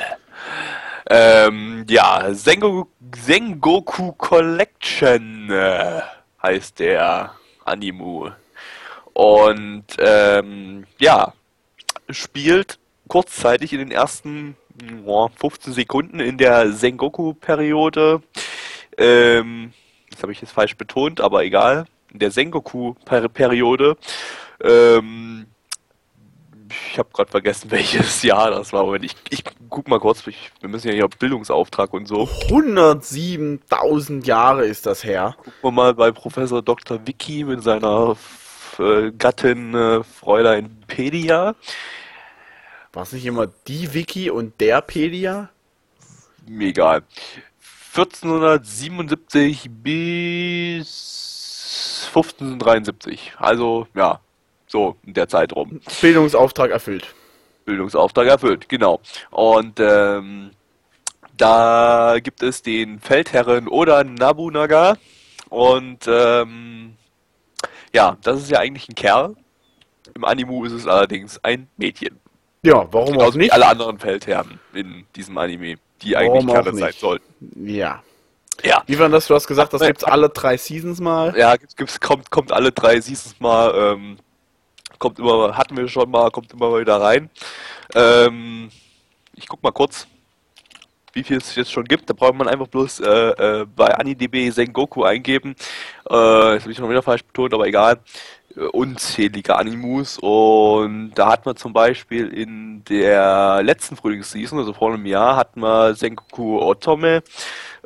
[1.10, 6.02] Ähm, ja, Sengoku, Sengoku Collection äh,
[6.44, 7.34] heißt der
[7.64, 8.30] Animu.
[9.14, 11.34] Und ähm, ja,
[12.10, 14.58] spielt kurzzeitig in den ersten
[15.06, 18.22] ja, 15 Sekunden in der Sengoku-Periode.
[18.98, 19.74] Ähm,
[20.12, 21.86] das habe ich jetzt falsch betont, aber egal.
[22.12, 23.98] In der Sengoku-Periode.
[24.64, 25.48] Ähm,
[26.92, 28.86] ich habe gerade vergessen, welches Jahr das war.
[28.86, 30.26] Moment, ich, ich guck mal kurz.
[30.28, 32.24] Ich, wir müssen ja hier auf Bildungsauftrag und so.
[32.24, 35.36] 107.000 Jahre ist das her.
[35.38, 37.06] Gucken wir mal bei Professor Dr.
[37.06, 38.16] Vicky mit seiner
[38.80, 41.56] äh, Gattin äh, Fräulein Pedia.
[42.94, 45.50] War es nicht immer die Wiki und der Pedia?
[46.48, 47.04] Mir egal.
[47.94, 51.18] 1477 bis
[52.08, 53.34] 1573.
[53.38, 54.20] Also, ja,
[54.68, 55.80] so in der Zeit rum.
[56.02, 57.14] Bildungsauftrag erfüllt.
[57.66, 59.02] Bildungsauftrag erfüllt, genau.
[59.32, 60.52] Und ähm,
[61.36, 64.98] da gibt es den Feldherren Oda Nobunaga.
[65.50, 66.96] Und ähm,
[67.94, 69.36] ja, das ist ja eigentlich ein Kerl.
[70.14, 72.20] Im Animu ist es allerdings ein Mädchen.
[72.64, 73.54] Ja, warum auch Genauso wie nicht?
[73.54, 77.68] alle anderen Feldherren in diesem Anime, die eigentlich Warum auch Kerle sein sollten.
[77.68, 78.02] Ja.
[78.64, 78.82] Ja.
[78.88, 79.28] Wie war das?
[79.28, 81.38] Du hast gesagt, das Hat- gibt's alle drei Seasons mal.
[81.38, 84.18] Ja, gibt's, gibt's, kommt, kommt alle drei Seasons mal, ähm,
[85.00, 87.30] kommt immer, hatten wir schon mal, kommt immer mal wieder rein.
[87.96, 88.70] Ähm,
[89.36, 90.08] ich guck mal kurz,
[91.14, 92.10] wie viel es jetzt schon gibt.
[92.10, 95.52] Da braucht man einfach bloß äh, äh, bei AniDB Sengoku eingeben.
[96.06, 98.00] Äh, das habe ich schon wieder falsch betont, aber egal.
[98.56, 104.94] Äh, Unzählige Animus und da hat man zum Beispiel in der letzten Frühlingsseason, also vor
[104.94, 107.24] einem Jahr, hatten wir Sengoku Otome.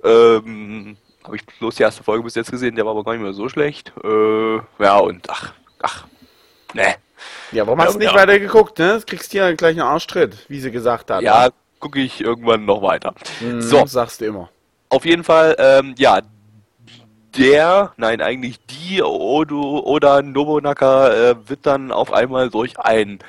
[0.03, 3.21] Ähm, habe ich bloß die erste Folge bis jetzt gesehen, der war aber gar nicht
[3.21, 3.93] mehr so schlecht.
[4.03, 6.07] Äh, ja, und ach, ach,
[6.73, 6.95] ne.
[7.51, 8.17] Ja, warum hast du nicht ja.
[8.17, 8.87] weiter geguckt, ne?
[8.93, 11.21] Das kriegst hier gleich einen Arschtritt, wie sie gesagt hat.
[11.21, 11.49] Ja,
[11.79, 13.13] gucke ich irgendwann noch weiter.
[13.41, 14.49] Mhm, So, sagst du immer.
[14.89, 16.21] auf jeden Fall, ähm, ja,
[17.37, 23.19] der, nein, eigentlich die Odo, Oda Nobunaga äh, wird dann auf einmal durch ein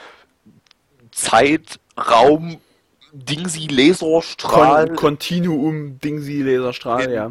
[1.12, 2.59] Zeitraum
[3.12, 7.30] Dingsi Laserstrahl Kon Continuum Dingsy Laserstrahl, ja.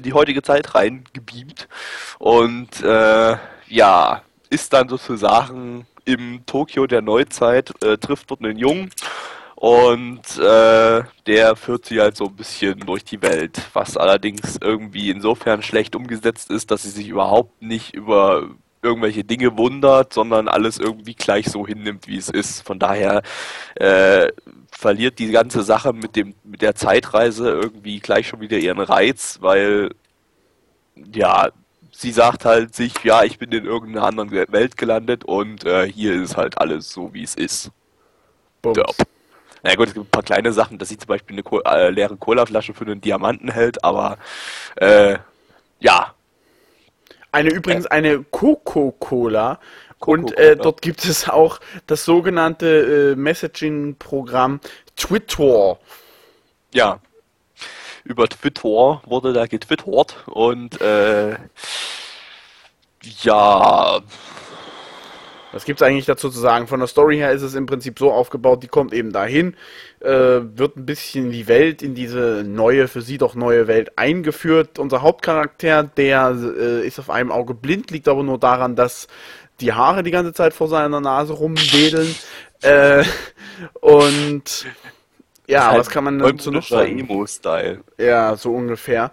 [0.00, 1.68] die heutige Zeit reingebeamt
[2.18, 8.90] und äh, ja, ist dann sozusagen im Tokio der Neuzeit, äh, trifft dort einen Jungen
[9.54, 15.10] und äh, der führt sie halt so ein bisschen durch die Welt, was allerdings irgendwie
[15.10, 18.48] insofern schlecht umgesetzt ist, dass sie sich überhaupt nicht über
[18.82, 22.66] irgendwelche Dinge wundert, sondern alles irgendwie gleich so hinnimmt, wie es ist.
[22.66, 23.22] Von daher
[23.74, 24.28] äh,
[24.72, 29.38] verliert die ganze Sache mit dem mit der Zeitreise irgendwie gleich schon wieder ihren Reiz,
[29.42, 29.90] weil
[31.12, 31.50] ja,
[32.00, 36.14] sie sagt halt sich, ja, ich bin in irgendeiner anderen Welt gelandet und äh, hier
[36.14, 37.70] ist halt alles so, wie es ist.
[38.62, 38.78] Bums.
[38.78, 38.84] Ja.
[39.62, 41.90] Na gut, es gibt ein paar kleine Sachen, dass sie zum Beispiel eine Co äh,
[41.90, 44.16] leere Colaflasche für einen Diamanten hält, aber
[44.76, 45.18] äh,
[45.80, 46.14] ja,
[47.32, 49.60] Eine übrigens eine Coca-Cola.
[49.98, 54.60] Und äh, dort gibt es auch das sogenannte äh, Messaging-Programm
[54.96, 55.78] Twitter.
[56.72, 56.98] ja.
[58.10, 61.36] Über Twitter wurde da getwittert und äh,
[63.22, 64.02] ja,
[65.52, 66.66] Was gibt's eigentlich dazu zu sagen?
[66.68, 69.56] Von der Story her ist es im Prinzip so aufgebaut, die kommt eben dahin,
[70.00, 73.92] äh, wird ein bisschen in die Welt, in diese neue, für sie doch neue Welt
[73.96, 74.78] eingeführt.
[74.78, 79.08] Unser Hauptcharakter, der äh, ist auf einem Auge blind, liegt aber nur daran, dass
[79.60, 82.14] die Haare die ganze Zeit vor seiner Nase rumwedeln.
[82.62, 83.04] Äh,
[83.80, 84.66] und
[85.50, 86.98] ja, halt was kann man dazu noch sagen?
[86.98, 87.82] Emo-Style.
[87.98, 89.10] Ja, so ungefähr.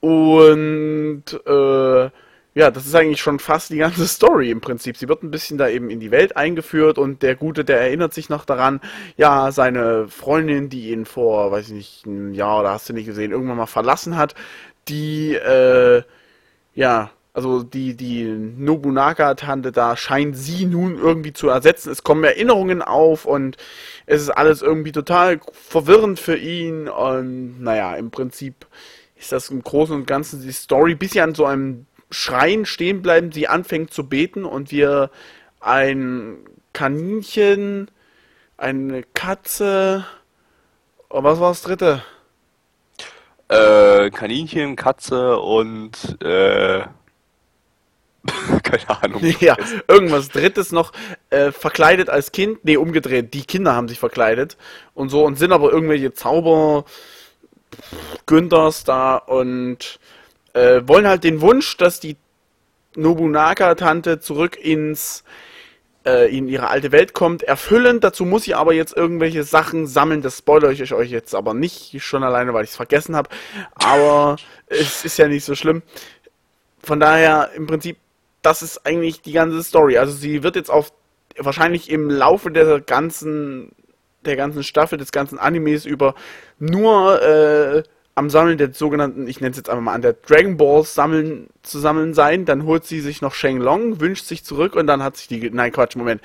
[0.00, 2.10] Und äh,
[2.54, 4.96] ja, das ist eigentlich schon fast die ganze Story im Prinzip.
[4.96, 8.12] Sie wird ein bisschen da eben in die Welt eingeführt und der Gute, der erinnert
[8.12, 8.80] sich noch daran,
[9.16, 13.06] ja, seine Freundin, die ihn vor, weiß ich nicht, ein Jahr oder hast du nicht
[13.06, 14.34] gesehen, irgendwann mal verlassen hat,
[14.88, 16.02] die, äh,
[16.74, 21.90] ja, also die, die Nobunaga-Tante da scheint sie nun irgendwie zu ersetzen.
[21.90, 23.56] Es kommen Erinnerungen auf und
[24.06, 26.88] es ist alles irgendwie total verwirrend für ihn.
[26.88, 28.66] Und naja, im Prinzip
[29.16, 33.02] ist das im Großen und Ganzen die Story, bis sie an so einem Schrein stehen
[33.02, 35.10] bleiben, sie anfängt zu beten und wir
[35.60, 36.38] ein
[36.72, 37.90] Kaninchen,
[38.56, 40.04] eine Katze,
[41.10, 42.02] und was war das dritte?
[43.48, 46.84] Äh, Kaninchen, Katze und äh,
[48.62, 49.22] keine Ahnung.
[49.40, 49.56] Ja,
[49.88, 50.92] irgendwas drittes noch
[51.30, 52.64] äh, verkleidet als Kind.
[52.64, 53.34] Nee, umgedreht.
[53.34, 54.56] Die Kinder haben sich verkleidet
[54.94, 56.84] und so und sind aber irgendwelche Zauber
[58.26, 60.00] Günthers da und
[60.52, 62.16] äh, wollen halt den Wunsch, dass die
[62.96, 65.24] Nobunaga-Tante zurück ins
[66.04, 68.00] äh, in ihre alte Welt kommt, erfüllen.
[68.00, 70.22] Dazu muss sie aber jetzt irgendwelche Sachen sammeln.
[70.22, 73.28] Das spoilere ich euch jetzt aber nicht, schon alleine, weil ich es vergessen habe.
[73.74, 75.82] Aber es ist ja nicht so schlimm.
[76.82, 77.98] Von daher, im Prinzip,
[78.42, 79.98] das ist eigentlich die ganze Story.
[79.98, 80.92] Also sie wird jetzt auf
[81.36, 83.72] wahrscheinlich im Laufe der ganzen
[84.24, 86.14] der ganzen Staffel, des ganzen Animes über
[86.58, 87.82] nur äh,
[88.14, 91.48] am Sammeln der sogenannten, ich nenne es jetzt einfach mal an der Dragon Balls sammeln,
[91.62, 92.44] zu sammeln sein.
[92.44, 95.48] Dann holt sie sich noch Sheng Long, wünscht sich zurück und dann hat sich die.
[95.50, 96.20] Nein, Quatsch, Moment.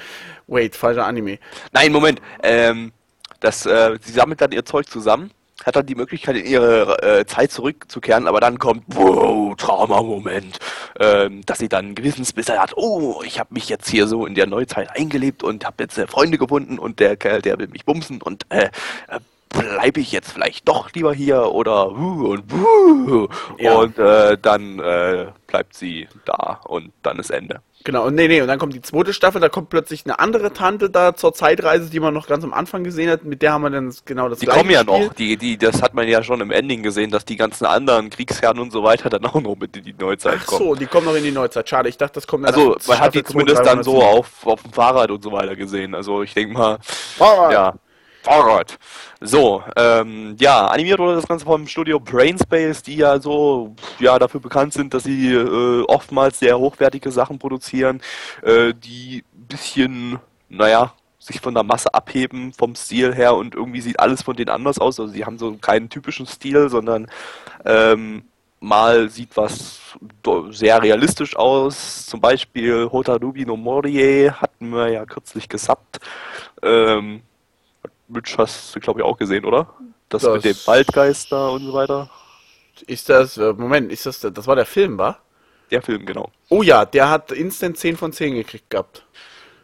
[0.48, 1.40] Wait, falscher Anime.
[1.72, 2.22] Nein, Moment.
[2.44, 2.92] Ähm,
[3.40, 5.32] das, äh, sie sammelt dann ihr Zeug zusammen,
[5.64, 10.60] hat dann die Möglichkeit, in ihre äh, Zeit zurückzukehren, aber dann kommt, wow, Trauma-Moment,
[11.00, 14.48] ähm, dass sie dann Gewissensbisse hat, oh, ich habe mich jetzt hier so in der
[14.48, 18.22] Neuzeit eingelebt und habe jetzt äh, Freunde gefunden und der Kerl, der will mich bumsen
[18.22, 18.70] und äh,
[19.08, 19.20] äh
[19.58, 22.44] bleibe ich jetzt vielleicht doch lieber hier oder und
[23.58, 23.76] ja.
[23.76, 27.62] und äh, dann äh, bleibt sie da und dann ist Ende.
[27.86, 30.52] Genau, und nee, nee, und dann kommt die zweite Staffel, da kommt plötzlich eine andere
[30.54, 33.62] Tante da zur Zeitreise, die man noch ganz am Anfang gesehen hat, mit der haben
[33.62, 35.06] wir dann genau das Die kommen ja Spiel.
[35.06, 38.10] noch, die, die, das hat man ja schon im Ending gesehen, dass die ganzen anderen
[38.10, 40.62] Kriegsherren und so weiter dann auch noch mit in die Neuzeit Ach kommen.
[40.64, 42.76] Ach so, die kommen noch in die Neuzeit, schade, ich dachte, das kommt dann Also,
[42.88, 46.24] man hat die zumindest dann so auf, auf dem Fahrrad und so weiter gesehen, also
[46.24, 47.52] ich denke mal, Fahrrad.
[47.52, 47.74] ja.
[48.26, 48.80] Fahrrad.
[49.22, 54.40] So, ähm, ja, animiert wurde das Ganze vom Studio Brainspace, die ja so ja dafür
[54.40, 58.02] bekannt sind, dass sie äh, oftmals sehr hochwertige Sachen produzieren,
[58.42, 60.20] äh, die ein bisschen,
[60.50, 64.50] naja, sich von der Masse abheben vom Stil her und irgendwie sieht alles von denen
[64.50, 65.00] anders aus.
[65.00, 67.08] Also sie haben so keinen typischen Stil, sondern
[67.64, 68.24] ähm,
[68.60, 69.80] mal sieht was
[70.50, 72.08] sehr realistisch aus.
[72.08, 76.00] Zum Beispiel Hotarubi no Morie hatten wir ja kürzlich gesappt.
[76.64, 77.22] Ähm,
[78.08, 79.68] Mitch hast du, glaube ich, auch gesehen, oder?
[80.10, 82.10] Das, das, mit dem Waldgeister und so weiter.
[82.88, 85.20] Ist das, äh, Moment, ist das, das war der Film, war?
[85.72, 86.30] Der Film, genau.
[86.50, 89.04] Oh ja, der hat instant 10 von 10 gekriegt gehabt.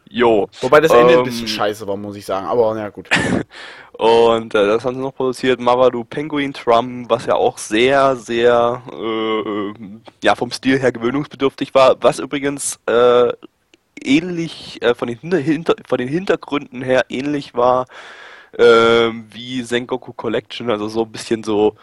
[0.09, 0.49] Jo.
[0.59, 3.09] Wobei das Ende ähm, ein bisschen scheiße war, muss ich sagen, aber na gut.
[3.93, 8.81] und äh, das haben sie noch produziert, Mavadu Penguin Drum, was ja auch sehr, sehr,
[8.91, 9.73] äh,
[10.23, 13.31] ja, vom Stil her gewöhnungsbedürftig war, was übrigens äh,
[14.03, 17.85] ähnlich, äh, von, den Hinter von den Hintergründen her ähnlich war
[18.57, 21.75] ähm, wie Sengoku Collection, also so ein bisschen so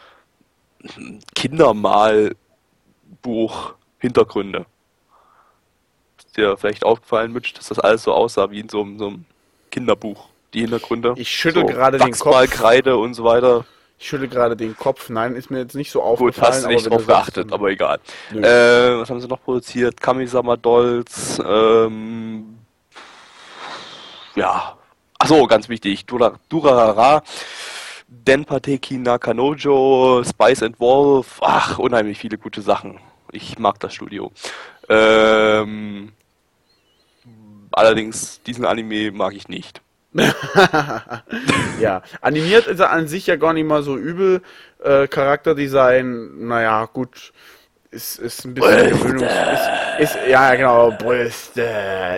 [1.34, 2.34] Kindermalbuch
[3.98, 4.66] Hintergründe.
[6.18, 9.24] Ist dir vielleicht aufgefallen, Mitch, dass das alles so aussah wie in so, so einem
[9.70, 11.14] Kinderbuch, die Hintergründe?
[11.16, 12.50] Ich schüttel so gerade den Kopf.
[12.50, 13.64] Kreide und so weiter.
[13.98, 15.10] Ich schüttle gerade den Kopf.
[15.10, 16.34] Nein, ist mir jetzt nicht so aufgefallen.
[16.34, 17.98] Gut, hast du nicht drauf geachtet, aber egal.
[18.32, 20.00] Äh, was haben sie noch produziert?
[20.00, 22.58] Kamisama Dolls, ähm,
[24.36, 24.77] ja,
[25.20, 27.24] Achso, ganz wichtig, Dura, Durarara,
[28.06, 33.00] Denpateki Nakanojo, Spice and Wolf, ach, unheimlich viele gute Sachen.
[33.32, 34.30] Ich mag das Studio.
[34.88, 36.12] Ähm,
[37.72, 39.82] allerdings, diesen Anime mag ich nicht.
[41.80, 44.40] ja, animiert ist er an sich ja gar nicht mal so übel.
[44.82, 47.32] Äh, Charakterdesign, naja, gut
[47.90, 49.32] ist, ist ein bisschen gewöhnungs
[49.98, 51.66] ist, ist, ja genau Brüste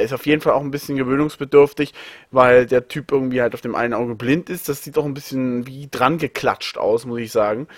[0.02, 1.94] ist auf jeden Fall auch ein bisschen gewöhnungsbedürftig,
[2.30, 4.68] weil der Typ irgendwie halt auf dem einen Auge blind ist.
[4.68, 7.68] Das sieht doch ein bisschen wie dran geklatscht aus, muss ich sagen.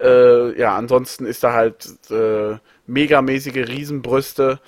[0.00, 4.60] Äh, ja, ansonsten ist da halt äh, megamäßige Riesenbrüste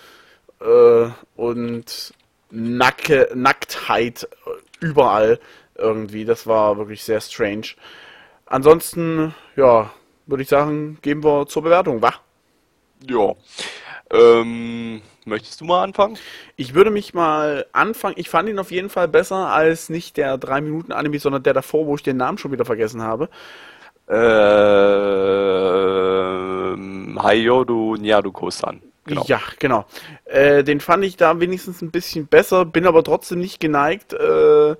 [0.61, 2.15] äh, und
[2.51, 4.29] Nacke, Nacktheit
[4.81, 5.39] überall
[5.75, 6.25] irgendwie.
[6.25, 7.69] Das war wirklich sehr strange.
[8.47, 9.91] Ansonsten, ja,
[10.27, 12.15] würde ich sagen, gehen wir zur Bewertung, wa?
[13.07, 13.35] Ja.
[14.11, 16.19] Ähm, möchtest du mal anfangen?
[16.57, 18.15] Ich würde mich mal anfangen.
[18.17, 21.95] Ich fand ihn auf jeden Fall besser als nicht der 3-Minuten-Anime, sondern der davor, wo
[21.95, 23.29] ich den Namen schon wieder vergessen habe.
[24.09, 24.29] Ähm,
[27.23, 28.81] Hayoru Nyaruko-san.
[29.05, 29.25] Genau.
[29.27, 29.87] Ja, genau.
[30.25, 34.13] Äh, den fand ich da wenigstens ein bisschen besser, bin aber trotzdem nicht geneigt.
[34.13, 34.77] Äh,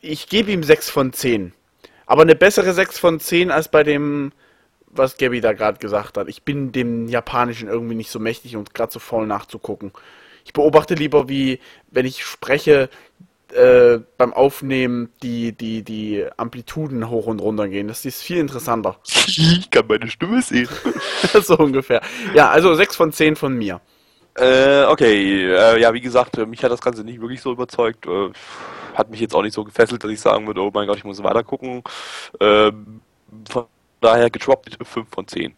[0.00, 1.52] ich gebe ihm 6 von 10.
[2.06, 4.32] Aber eine bessere 6 von 10 als bei dem
[4.98, 6.28] was Gabby da gerade gesagt hat.
[6.28, 9.92] Ich bin dem Japanischen irgendwie nicht so mächtig und gerade so voll nachzugucken.
[10.44, 12.88] Ich beobachte lieber, wie, wenn ich spreche,
[13.52, 17.88] äh, beim Aufnehmen die, die, die Amplituden hoch und runter gehen.
[17.88, 18.96] Das ist viel interessanter.
[19.04, 20.68] Ich kann meine Stimme sehen.
[21.42, 22.00] so ungefähr.
[22.34, 23.80] Ja, also 6 von 10 von mir.
[24.34, 28.06] Äh, okay, äh, ja, wie gesagt, äh, mich hat das Ganze nicht wirklich so überzeugt.
[28.06, 28.30] Äh,
[28.94, 31.04] hat mich jetzt auch nicht so gefesselt, dass ich sagen würde, oh mein Gott, ich
[31.04, 31.82] muss weiter gucken.
[32.40, 33.00] Ähm,
[33.48, 33.66] von
[34.00, 35.56] daher gedroppt 5 von 10.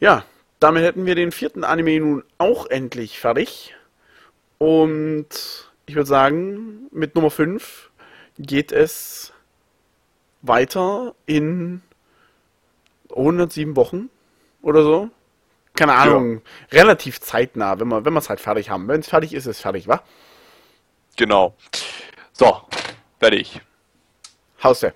[0.00, 0.24] Ja,
[0.60, 3.74] damit hätten wir den vierten Anime nun auch endlich fertig.
[4.58, 5.28] Und
[5.86, 7.90] ich würde sagen, mit Nummer 5
[8.38, 9.32] geht es
[10.42, 11.82] weiter in
[13.10, 14.08] 107 Wochen
[14.60, 15.10] oder so.
[15.74, 16.80] Keine Ahnung, ja.
[16.80, 18.88] relativ zeitnah, wenn wir wenn es halt fertig haben.
[18.88, 20.02] Wenn es fertig ist, ist es fertig, wa?
[21.16, 21.54] Genau.
[22.32, 22.62] So,
[23.18, 23.60] fertig.
[24.62, 24.94] Hause.